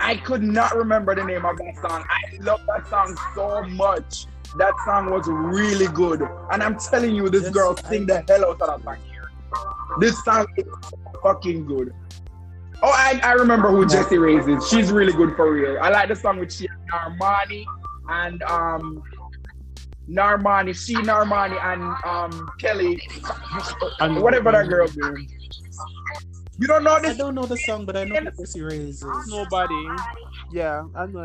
[0.00, 2.04] I could not remember the name of that song.
[2.08, 4.26] I love that song so much.
[4.58, 6.22] That song was really good.
[6.50, 8.96] And I'm telling you, this Yes, girl I- sing the hell out of that song
[9.10, 9.30] here.
[10.00, 10.64] This song is
[11.22, 11.94] fucking good.
[12.82, 14.68] Oh, I, I remember who Jessie Reyez is.
[14.68, 15.78] She's really good for real.
[15.80, 17.64] I like the song with she and Normani
[18.08, 19.02] and um
[20.08, 23.00] Normani, she Normani and um Kelly,
[24.00, 25.26] And- whatever that girl name.
[26.58, 27.14] You don't know this?
[27.14, 29.04] I don't know the song, but I know the Pussy Raises.
[29.28, 29.74] Nobody.
[30.52, 31.24] Yeah, I know.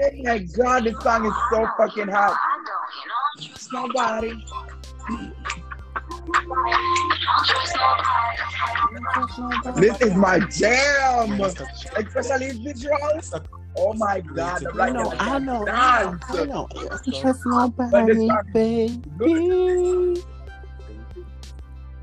[0.00, 2.36] Oh my god, this song is so fucking hot.
[3.72, 4.32] Nobody.
[9.76, 13.44] This is my jam, especially visuals.
[13.80, 16.24] Oh my god, I'm I like, know, I know, dance.
[16.28, 16.68] I know.
[16.72, 17.04] Trust
[17.76, 20.22] But this nobody, song- baby.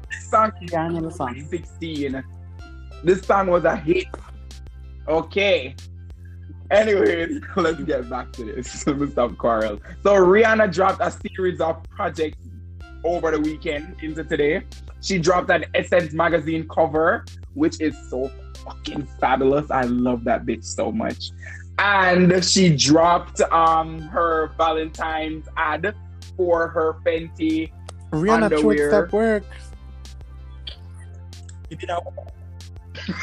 [0.10, 1.46] This song Yeah, I know song.
[1.50, 2.24] 16.
[3.04, 4.08] This song was a hit.
[5.08, 5.76] Okay.
[6.72, 8.88] Anyways, let's get back to this.
[8.88, 9.80] Let me stop quarrel.
[10.02, 12.38] So Rihanna dropped a series of projects
[13.04, 14.64] over the weekend into today.
[15.02, 17.24] She dropped an Essence magazine cover,
[17.54, 18.32] which is so
[18.64, 19.70] fucking fabulous.
[19.70, 21.30] I love that bitch so much.
[21.78, 25.94] And she dropped um her Valentine's ad
[26.38, 27.72] for her Fenty
[28.12, 28.90] Rihanna throat Underwear.
[28.90, 29.44] stop work.
[31.70, 32.02] You did that.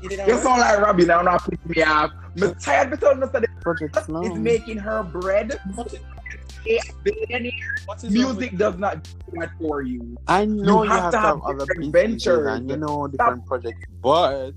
[0.00, 0.28] You did that.
[0.28, 2.12] You sound like Robbie now, not piss me off.
[2.40, 3.44] I'm tired because Mr.
[3.60, 4.42] Project is Sloan.
[4.44, 5.58] making her bread.
[6.68, 7.52] A billionaire.
[7.86, 10.16] what is wrong Music does not do that for you.
[10.28, 12.46] I know you, have have, to to have have other different ventures.
[12.46, 14.52] and you know different projects, but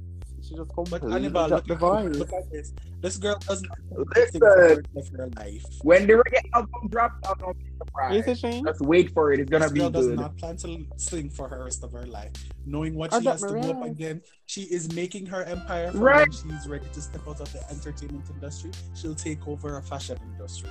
[0.52, 2.16] she just But Annabelle, dropped look, the voice.
[2.16, 2.74] look at this.
[3.02, 3.78] This girl does not
[4.16, 4.42] Listen.
[4.42, 5.64] think for of her life.
[5.84, 8.28] When the reggae album drops, I'll not be Is surprised.
[8.28, 8.66] it Shane?
[8.66, 9.40] Just wait for it.
[9.40, 12.06] It's gonna This be girl does not plan to sing for her rest of her
[12.06, 12.32] life.
[12.66, 15.92] Knowing what I she got has to go up again, she is making her empire
[15.92, 16.28] for Right.
[16.28, 18.72] when she's ready to step out of the entertainment industry.
[18.94, 20.70] She'll take over a fashion industry.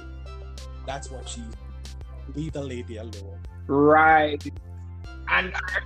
[0.86, 1.44] That's what she's.
[2.34, 3.38] Leave the lady alone.
[3.66, 4.42] Right.
[5.28, 5.80] And I,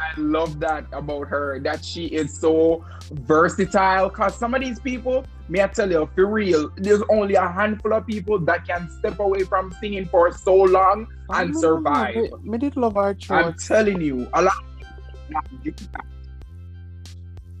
[0.00, 4.10] I love that about her that she is so versatile.
[4.10, 7.92] Cause some of these people, may I tell you, for real, there's only a handful
[7.92, 12.14] of people that can step away from singing for so long and No, survive.
[12.16, 14.54] Me, me did love her I'm telling you, a lot.
[15.36, 16.04] of people not.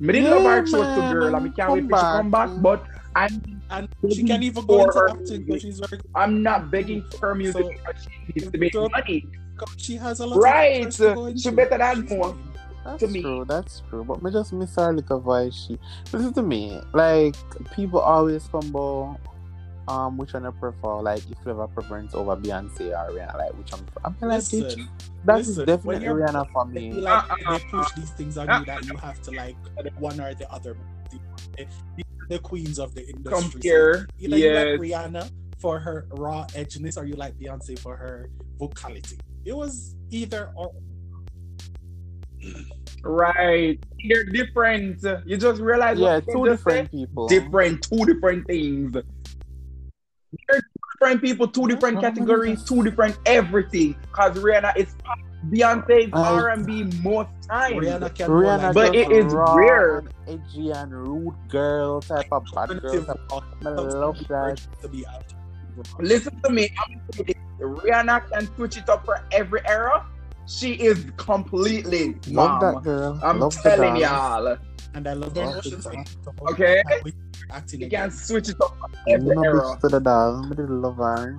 [0.00, 2.30] Me didn't love Yeah, her show to girl, and we can't wait for she come
[2.30, 2.48] back.
[2.48, 2.62] back.
[2.62, 2.84] But
[3.14, 6.00] I'm And she can even go into acting because she's very.
[6.14, 9.26] I'm not begging for her music So- she needs to make money.
[9.76, 10.80] She has a lot Right.
[10.82, 10.86] of
[11.18, 12.36] offers to She better than She's more.
[12.84, 13.20] That's to me.
[13.22, 14.04] true, that's true.
[14.04, 15.54] But me just miss her little voice.
[15.66, 15.78] She
[16.12, 16.80] listen to me.
[16.94, 17.36] Like
[17.74, 19.18] people always combo
[19.88, 23.36] um which one I prefer, like if you have a preference over Beyonce or Rihanna,
[23.38, 24.88] like which one I'm like Listen, bitch,
[25.24, 26.92] that's listen, when definitely you're- Rihanna for me.
[26.92, 29.56] feel like Uh, uh, they push these things on you that you have to like
[29.98, 30.76] one or the other.
[31.56, 31.64] The,
[32.28, 33.50] the queens of the industry.
[33.50, 34.78] Compare, Either you yes.
[34.78, 39.18] like Rihanna for her raw edginess, or you like Beyonce for her vocality.
[39.44, 40.70] It was either or.
[43.02, 43.78] Right.
[44.08, 45.02] They're different.
[45.26, 47.28] You just realize Yeah, two you just different people.
[47.28, 48.92] Different, two different things.
[48.92, 50.60] They're
[51.00, 52.10] different people, two different Uh-huh.
[52.10, 53.96] categories, two different everything.
[54.12, 55.18] Cause Rihanna is pop,
[55.48, 57.74] Beyonce is I- R and B most times.
[57.74, 59.98] Rihanna can Rihanna, go But it is raw rare.
[59.98, 62.92] and edgy and rude girl type of bad girl.
[62.92, 63.16] alternative Type.
[63.32, 64.60] rock I love that.
[64.82, 65.24] to be out.
[65.98, 66.68] Listen to me.
[66.78, 67.34] I'm saying this.
[67.60, 70.06] Rihanna can switch it up for every era.
[70.46, 72.74] She is completely Love bomb.
[72.74, 73.20] that girl.
[73.22, 74.56] I'm love telling y'all.
[74.94, 75.60] And I love their Oh,
[76.50, 76.82] Okay.
[77.52, 78.02] Acting You again.
[78.02, 79.78] can switch it up for every No era.
[79.80, 80.46] to the doll.
[80.50, 81.38] I did love her.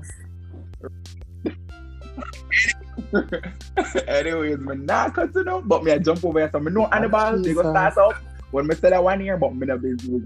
[4.08, 6.50] Anyways, me not cut it out, but me I jump over here.
[6.52, 7.72] So me know oh, Annabelle, they go Jesus.
[7.72, 8.16] start out
[8.52, 10.22] when me say that one here, but me not business.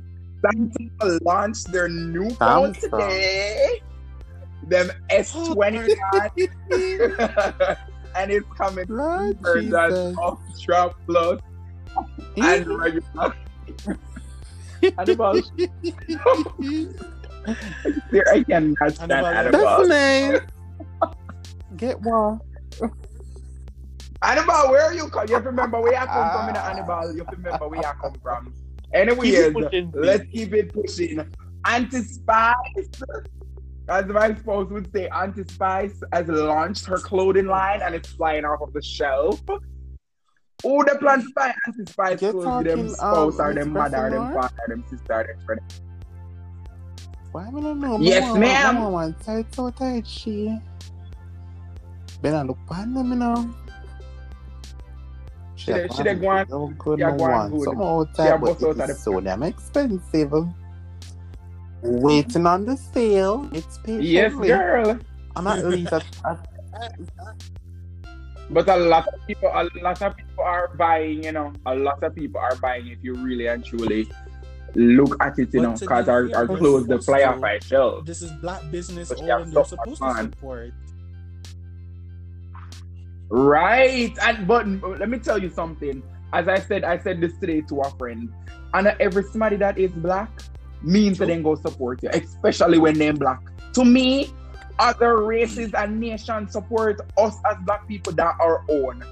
[0.46, 3.82] Samsung launched their new phone today.
[4.68, 6.30] Them S29
[8.16, 10.18] and it's coming Lord version Jesus.
[10.22, 11.40] of Strap Plus
[12.38, 13.36] and regular.
[14.98, 15.42] Annabelle,
[18.12, 19.34] there I cannot stand Annabelle.
[19.34, 19.88] Annabelle.
[19.88, 20.42] That's nice.
[21.78, 22.40] Get one.
[24.22, 25.08] Annabelle, where are you?
[25.10, 25.28] come?
[25.28, 27.02] You have to remember where I come from in Annabelle.
[27.04, 27.12] Ah.
[27.12, 28.54] You have to remember where I come from.
[28.94, 31.26] Anyways, Keep it pushing, let's keep it pushing.
[31.66, 32.56] Anti Spice,
[33.88, 38.46] as my spouse would say, Auntie Spice has launched her clothing line and it's flying
[38.46, 39.42] off of the shelf.
[40.64, 42.46] Who the plan to buy Anti Spice Get clothes?
[42.64, 45.46] Them talking, spouse um, or them mother or them father or them sister or them
[45.46, 45.62] friend.
[47.32, 48.00] Why me don't know?
[48.00, 48.76] Yes, Mama, ma'am.
[48.76, 50.58] Mama want tight so tight she.
[52.24, 53.54] I look pan them, you know.
[55.56, 57.52] She dey- she dey go on- No good, she a no go on one.
[57.52, 57.64] good.
[57.66, 60.34] Some old She a type, bust but out it of the- is so damn expensive.
[61.88, 63.50] Waiting on the sale.
[63.54, 64.08] It's patiently.
[64.12, 65.00] Yes, girl.
[65.36, 66.48] I'm at least at, at
[68.50, 71.24] But a lot of people, a lot of people are buying.
[71.24, 72.88] You know, a lot of people are buying.
[72.88, 74.08] If you really and truly
[74.74, 77.26] look at it, you But know, because be our, our clothes the supposed fly to.
[77.26, 78.06] off our shelf.
[78.06, 79.28] This is black business But owned.
[79.28, 80.32] yeah, and they're supposed to fun.
[80.34, 80.74] support.
[83.30, 84.16] Right.
[84.22, 84.68] And but
[85.00, 86.04] let me tell you something.
[86.34, 88.30] As I said, I said this today to a friend.
[88.74, 90.30] And every somebody that is black
[90.86, 93.42] means that they go support you, especially when they're black.
[93.74, 94.32] To me,
[94.80, 99.04] other races and nations support us as black people that are own.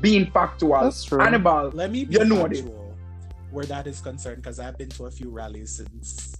[0.00, 0.80] Being factual.
[0.82, 1.18] That's true.
[1.18, 1.70] Hannibal.
[1.74, 2.62] Let me be You know this.
[3.50, 6.36] where that is concerned because I've been to a few rallies since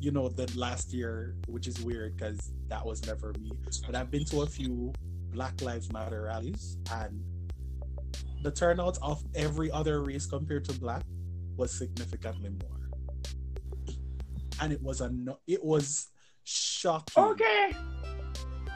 [0.00, 3.52] you know the last year, which is weird because that was never me.
[3.86, 4.92] But I've been to a few
[5.32, 7.22] Black Lives Matter rallies and
[8.42, 11.02] the turnout of every other race compared to black
[11.56, 12.83] was significantly more.
[14.60, 16.08] And it was a no- it was
[16.44, 17.24] shocking.
[17.24, 17.74] Okay.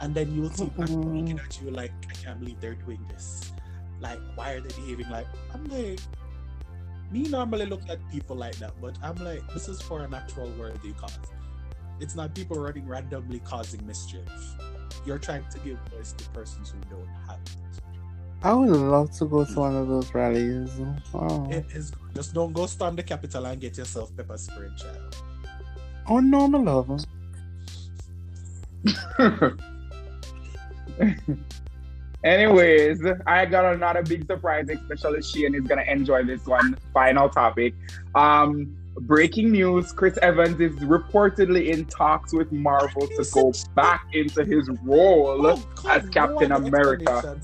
[0.00, 1.20] And then you'll see black people Mhm.
[1.20, 3.52] looking at you like, I can't believe they're doing this.
[4.00, 5.26] Like, why are they behaving like?
[5.52, 6.00] I'm like,
[7.10, 10.50] me normally look at people like that, but I'm like, this is for an actual
[10.58, 11.18] worthy cause.
[12.00, 14.28] It's not people running randomly causing mischief.
[15.04, 17.56] You're trying to give voice to persons who don't have it.
[18.42, 20.70] I would love to go to one of those rallies.
[21.12, 25.16] Oh, It is just don't go storm the Capitol and get yourself pepper sprayed, child.
[26.08, 27.04] Oh normal my love.
[32.24, 36.76] Anyways, I got another big surprise, especially Shane is gonna enjoy this one.
[36.92, 37.74] Final topic.
[38.14, 44.44] Um, breaking news: Chris Evans is reportedly in talks with Marvel to go back into
[44.44, 47.38] his role Oh, come as Captain on, America.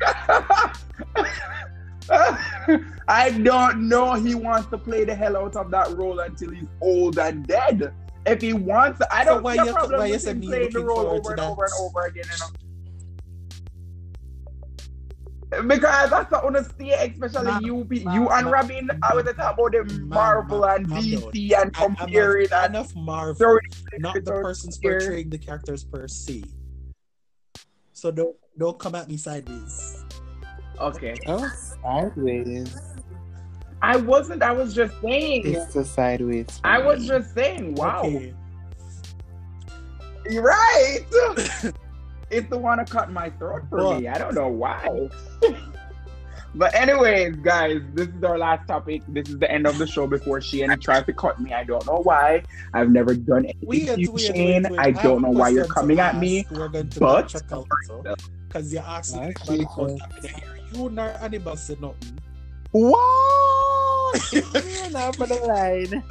[2.10, 2.64] explanation.
[2.66, 4.14] Tell me, why- Jane, I don't know.
[4.14, 7.92] He wants to play the hell out of that role until he's old and dead.
[8.26, 10.80] If he wants, I don't why a you- why you say him me playing the
[10.84, 12.24] role over and over and over again.
[12.30, 12.46] You know?
[15.66, 18.90] Because that's what I want to see, especially Ma- you, ma- you and ma- Robin.
[19.02, 23.58] I was talking about the Ma- Marvel ma- and DC and comparing and enough Marvel,
[23.98, 24.98] not the persons here.
[25.00, 26.44] portraying the characters per se.
[27.94, 29.97] So don't don't come at me sideways.
[30.80, 31.48] Okay, Oh,
[31.82, 32.76] sideways.
[33.82, 34.42] I wasn't.
[34.42, 35.42] I was just saying.
[35.46, 36.60] It's the sideways.
[36.64, 37.74] I was just saying.
[37.74, 38.02] Wow.
[38.04, 38.34] Okay.
[40.28, 40.98] You're right.
[42.30, 44.00] it's the one that cut my throat for What?
[44.00, 44.08] me.
[44.08, 45.08] I don't know why.
[46.56, 49.02] but anyways, guys, this is our last topic.
[49.08, 51.52] This is the end of the show before Shane tries to cut me.
[51.54, 52.42] I don't know why.
[52.74, 54.62] I've never done anything Wait, to you, wait, Shane.
[54.64, 54.78] wait, wait.
[54.80, 56.46] I don't have know why you're coming at me.
[56.50, 57.66] We're going to but- check out
[58.48, 59.34] because you asked me
[60.74, 60.76] Okay, about sir.
[60.76, 60.78] that.
[60.78, 62.18] You nor anybody said nothing.
[62.70, 64.32] What?
[64.32, 66.02] You're not for the line.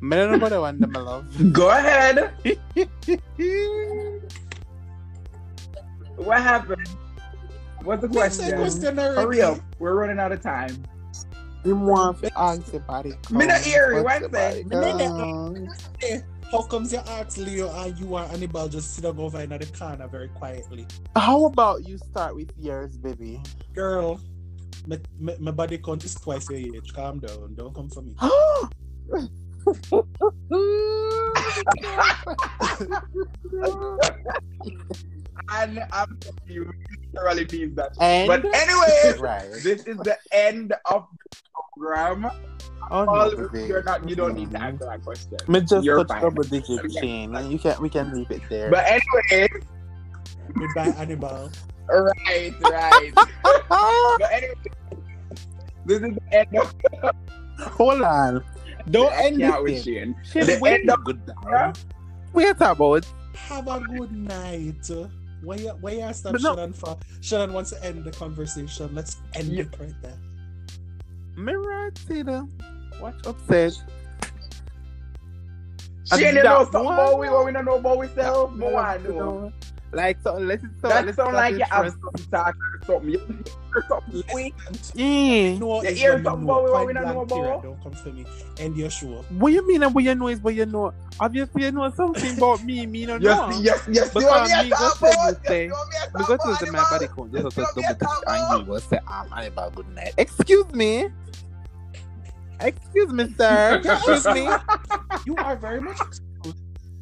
[0.00, 1.52] Me don't know the one, my love.
[1.52, 2.32] Go ahead.
[6.16, 6.88] What happened?
[7.82, 8.56] What's the question?
[8.56, 8.96] question.
[8.96, 9.58] Hurry up.
[9.78, 10.84] We're running out of time.
[11.64, 14.32] You want to ask the body Me not hear you, What's what
[16.50, 16.68] the say?
[16.68, 16.92] body Me not count?
[16.92, 19.66] How comes you ask Leo and you and Annabelle just sit down over in the
[19.66, 20.86] corner very quietly?
[21.16, 23.42] How about you start with yours, baby?
[23.74, 24.20] Girl,
[24.86, 26.92] my, my, my body count is twice your age.
[26.94, 27.54] Calm down.
[27.54, 28.14] Don't come for me.
[35.52, 36.70] And I'm you
[37.14, 37.92] literally means that.
[38.00, 39.50] and But anyway, right.
[39.62, 41.55] this is the end of the
[41.86, 42.30] program.
[42.90, 43.66] Oh, All, baby.
[43.66, 44.08] you're not.
[44.08, 45.38] You don't need to answer that question.
[45.48, 47.00] Me just You're touch double digit Okay.
[47.00, 48.70] chain, and you can we can leave it there.
[48.70, 49.48] But anyway,
[50.54, 51.50] Goodbye, Annabelle.
[51.88, 53.10] right, right.
[53.14, 54.54] but anyway,
[55.84, 56.74] this is the end of
[57.72, 58.44] Hold on,
[58.90, 59.82] don't I end can't it.
[59.82, 60.14] Shane.
[60.22, 61.72] Shit, The wait end of goodbye.
[62.32, 63.04] Wait about
[63.34, 64.88] Have a good night.
[65.42, 66.96] Why you, why you stop But no- Shannon for?
[67.20, 68.94] Shannon wants to end the conversation.
[68.94, 69.62] Let's end Yeah.
[69.62, 70.18] it right there.
[71.36, 72.48] Mirror Tina.
[73.00, 73.72] Watch upset.
[76.16, 78.58] You And know something about we what we don't know about ourselves?
[78.58, 79.52] No one know.
[79.92, 82.54] Like so, let's so That let's sound start like you with have first- some talk
[82.56, 83.10] or something.
[83.10, 83.18] You
[83.72, 84.54] hear something sweet.
[84.94, 85.58] Yeah.
[85.58, 87.46] No, You is hear when you something about what Point we don't know blank period.
[87.46, 87.62] about?
[87.62, 88.26] Don't come for me.
[88.58, 89.06] End your show.
[89.38, 89.82] What you mean?
[89.84, 90.92] and What you know is what you know.
[91.20, 92.84] Obviously, you know something about me.
[92.86, 93.48] Me no know.
[93.50, 94.10] Yes, yes, yes.
[94.12, 95.28] But You want me to me talk go tell about?
[95.28, 96.90] you say- You want me to We talk go about to the my animals?
[96.90, 97.30] body count.
[97.32, 98.66] Yes, Just you to want me double to check talk and about?
[98.66, 100.14] you will say, um, Annabelle, good night.
[100.18, 101.08] Excuse me.
[102.60, 103.82] Excuse me, sir.
[103.84, 104.48] Excuse me.
[105.26, 105.98] You are very much.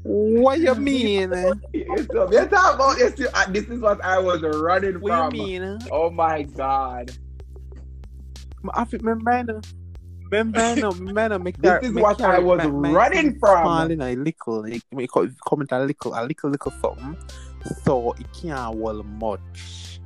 [0.04, 1.32] What you mean?
[1.72, 3.00] You want talk about?
[3.00, 5.34] Uh, This is what I was running What from.
[5.34, 5.78] you mean?
[5.90, 7.10] Oh my god.
[8.74, 9.60] I think remember no.
[10.30, 13.62] Remember no, remember no, make This is what I was running from.
[13.64, 17.16] Small in a little, like, make comment a little, a little, little something,
[17.84, 20.00] so it can't well much.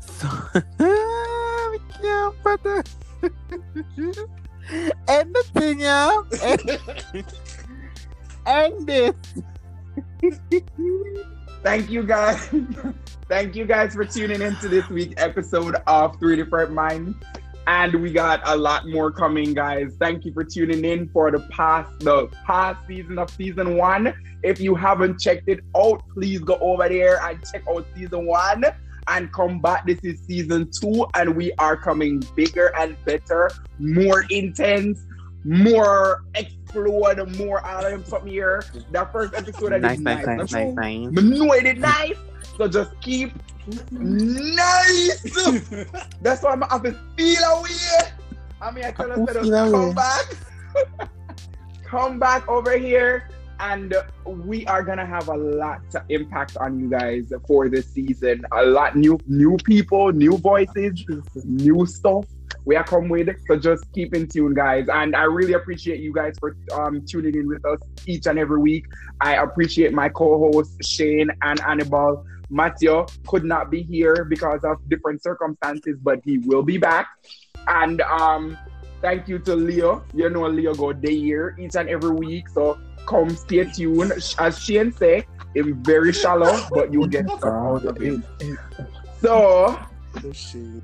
[0.00, 0.28] So
[0.78, 2.84] we can't put the
[5.08, 6.22] and the thing, yeah,
[8.46, 9.14] and this.
[11.62, 12.48] Thank you guys.
[13.28, 17.16] Thank you guys for tuning into this week's episode of Three Different Minds.
[17.66, 19.96] And we got a lot more coming, guys.
[20.00, 24.12] Thank you for tuning in for the past the past season of season one.
[24.42, 28.64] If you haven't checked it out, please go over there and check out season one
[29.06, 29.86] and come back.
[29.86, 35.00] This is season two, and we are coming bigger and better, more intense,
[35.44, 36.24] more
[36.76, 38.64] explode, more out of him from here.
[38.90, 40.26] That first episode I Nice, did nice, nice.
[40.26, 40.72] nice, That's nice, all.
[40.74, 41.08] nice.
[41.12, 42.16] But no, I did nice.
[42.56, 43.32] So just keep
[43.90, 45.22] nice.
[46.22, 47.68] That's why I'm have to feel away.
[48.60, 49.70] I mean, I tell us Who to feel away?
[49.70, 51.10] come back,
[51.84, 53.28] come back over here,
[53.60, 53.94] and
[54.26, 58.44] we are gonna have a lot to impact on you guys for this season.
[58.52, 61.04] A lot new, new people, new voices,
[61.44, 62.24] new stuff.
[62.64, 64.86] We are come with, so just keep in tune, guys.
[64.88, 68.60] And I really appreciate you guys for um, tuning in with us each and every
[68.60, 68.84] week.
[69.20, 72.24] I appreciate my co-hosts Shane and Annabelle.
[72.50, 77.08] Matthew could not be here because of different circumstances, but he will be back.
[77.66, 78.56] And um,
[79.00, 80.04] thank you to Leo.
[80.14, 82.48] You know Leo go day here each and every week.
[82.48, 84.12] So come stay tuned.
[84.38, 88.20] As Shane say, I'm very shallow, but you get out of it.
[89.20, 89.78] So
[90.20, 90.82] The shade.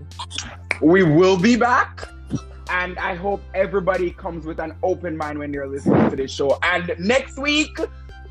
[0.81, 2.09] we will be back.
[2.71, 6.59] And I hope everybody comes with an open mind when they're listening to this show.
[6.63, 7.79] And next week,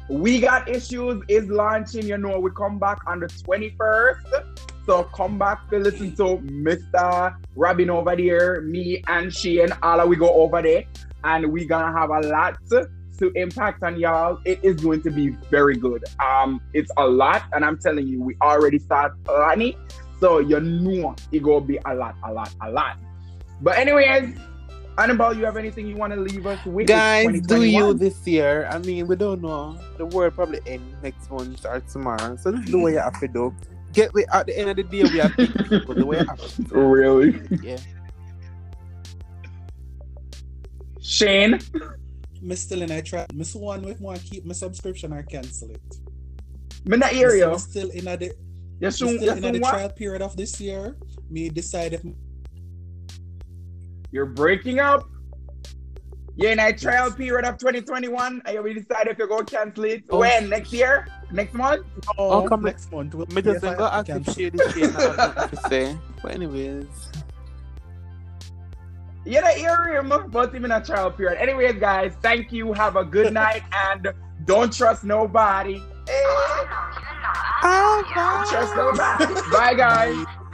[0.10, 2.06] we got issues is launching.
[2.06, 4.58] You know, we come back on the 21st.
[4.86, 7.36] So come back to listen to Mr.
[7.56, 9.70] Robin over there, me and Shane.
[9.82, 10.84] All of we go over there.
[11.24, 12.58] And we gonna have a lot
[13.18, 14.40] to impact on y'all.
[14.46, 16.04] It is going to be very good.
[16.24, 19.76] Um, it's a lot, and I'm telling you, we already start planning.
[20.20, 22.98] So you know it gonna be a lot, a lot, a lot.
[23.62, 24.38] But anyways,
[24.98, 26.84] Annabelle, you have anything you want to leave us with?
[26.84, 28.68] It's Guys, do you this year?
[28.72, 29.78] I mean, we don't know.
[29.98, 32.36] The world probably end next month or tomorrow.
[32.38, 33.54] So just do what you have to do.
[33.94, 36.40] Get we at the end of the day we have people the way you have
[36.40, 36.62] to.
[36.64, 36.76] do.
[36.76, 37.40] Really?
[37.64, 37.78] Yeah.
[41.02, 41.60] Shane?
[42.42, 43.26] Me still in a try.
[43.34, 45.82] Miss one with one keep my subscription or cancel it.
[46.86, 47.60] Me not Me hear still- you.
[47.60, 48.32] still in a the,
[48.80, 50.96] You me soon, still you in a the trial period of this year.
[51.30, 52.02] Me decide if
[54.12, 55.10] You're breaking up?
[56.36, 59.56] You're in a trial period of 2021 and you will decide if you're going to
[59.56, 60.04] cancel it.
[60.12, 60.20] Oh.
[60.20, 60.50] When?
[60.50, 61.08] Next year?
[61.32, 61.88] Next month?
[62.20, 63.16] Oh, come next month.
[63.16, 65.58] We'll Me just see if go I ask if she this year now have nothing
[65.58, 65.98] to say.
[66.22, 66.86] But anyways.
[69.26, 71.42] You don't hear him, but him in a trial period.
[71.42, 72.72] Anyways, guys, thank you.
[72.74, 74.14] Have a good night and
[74.46, 75.82] don't trust nobody.
[77.64, 79.52] Ah, don't trust.
[79.52, 80.16] Bye, guys.
[80.26, 80.47] Bye.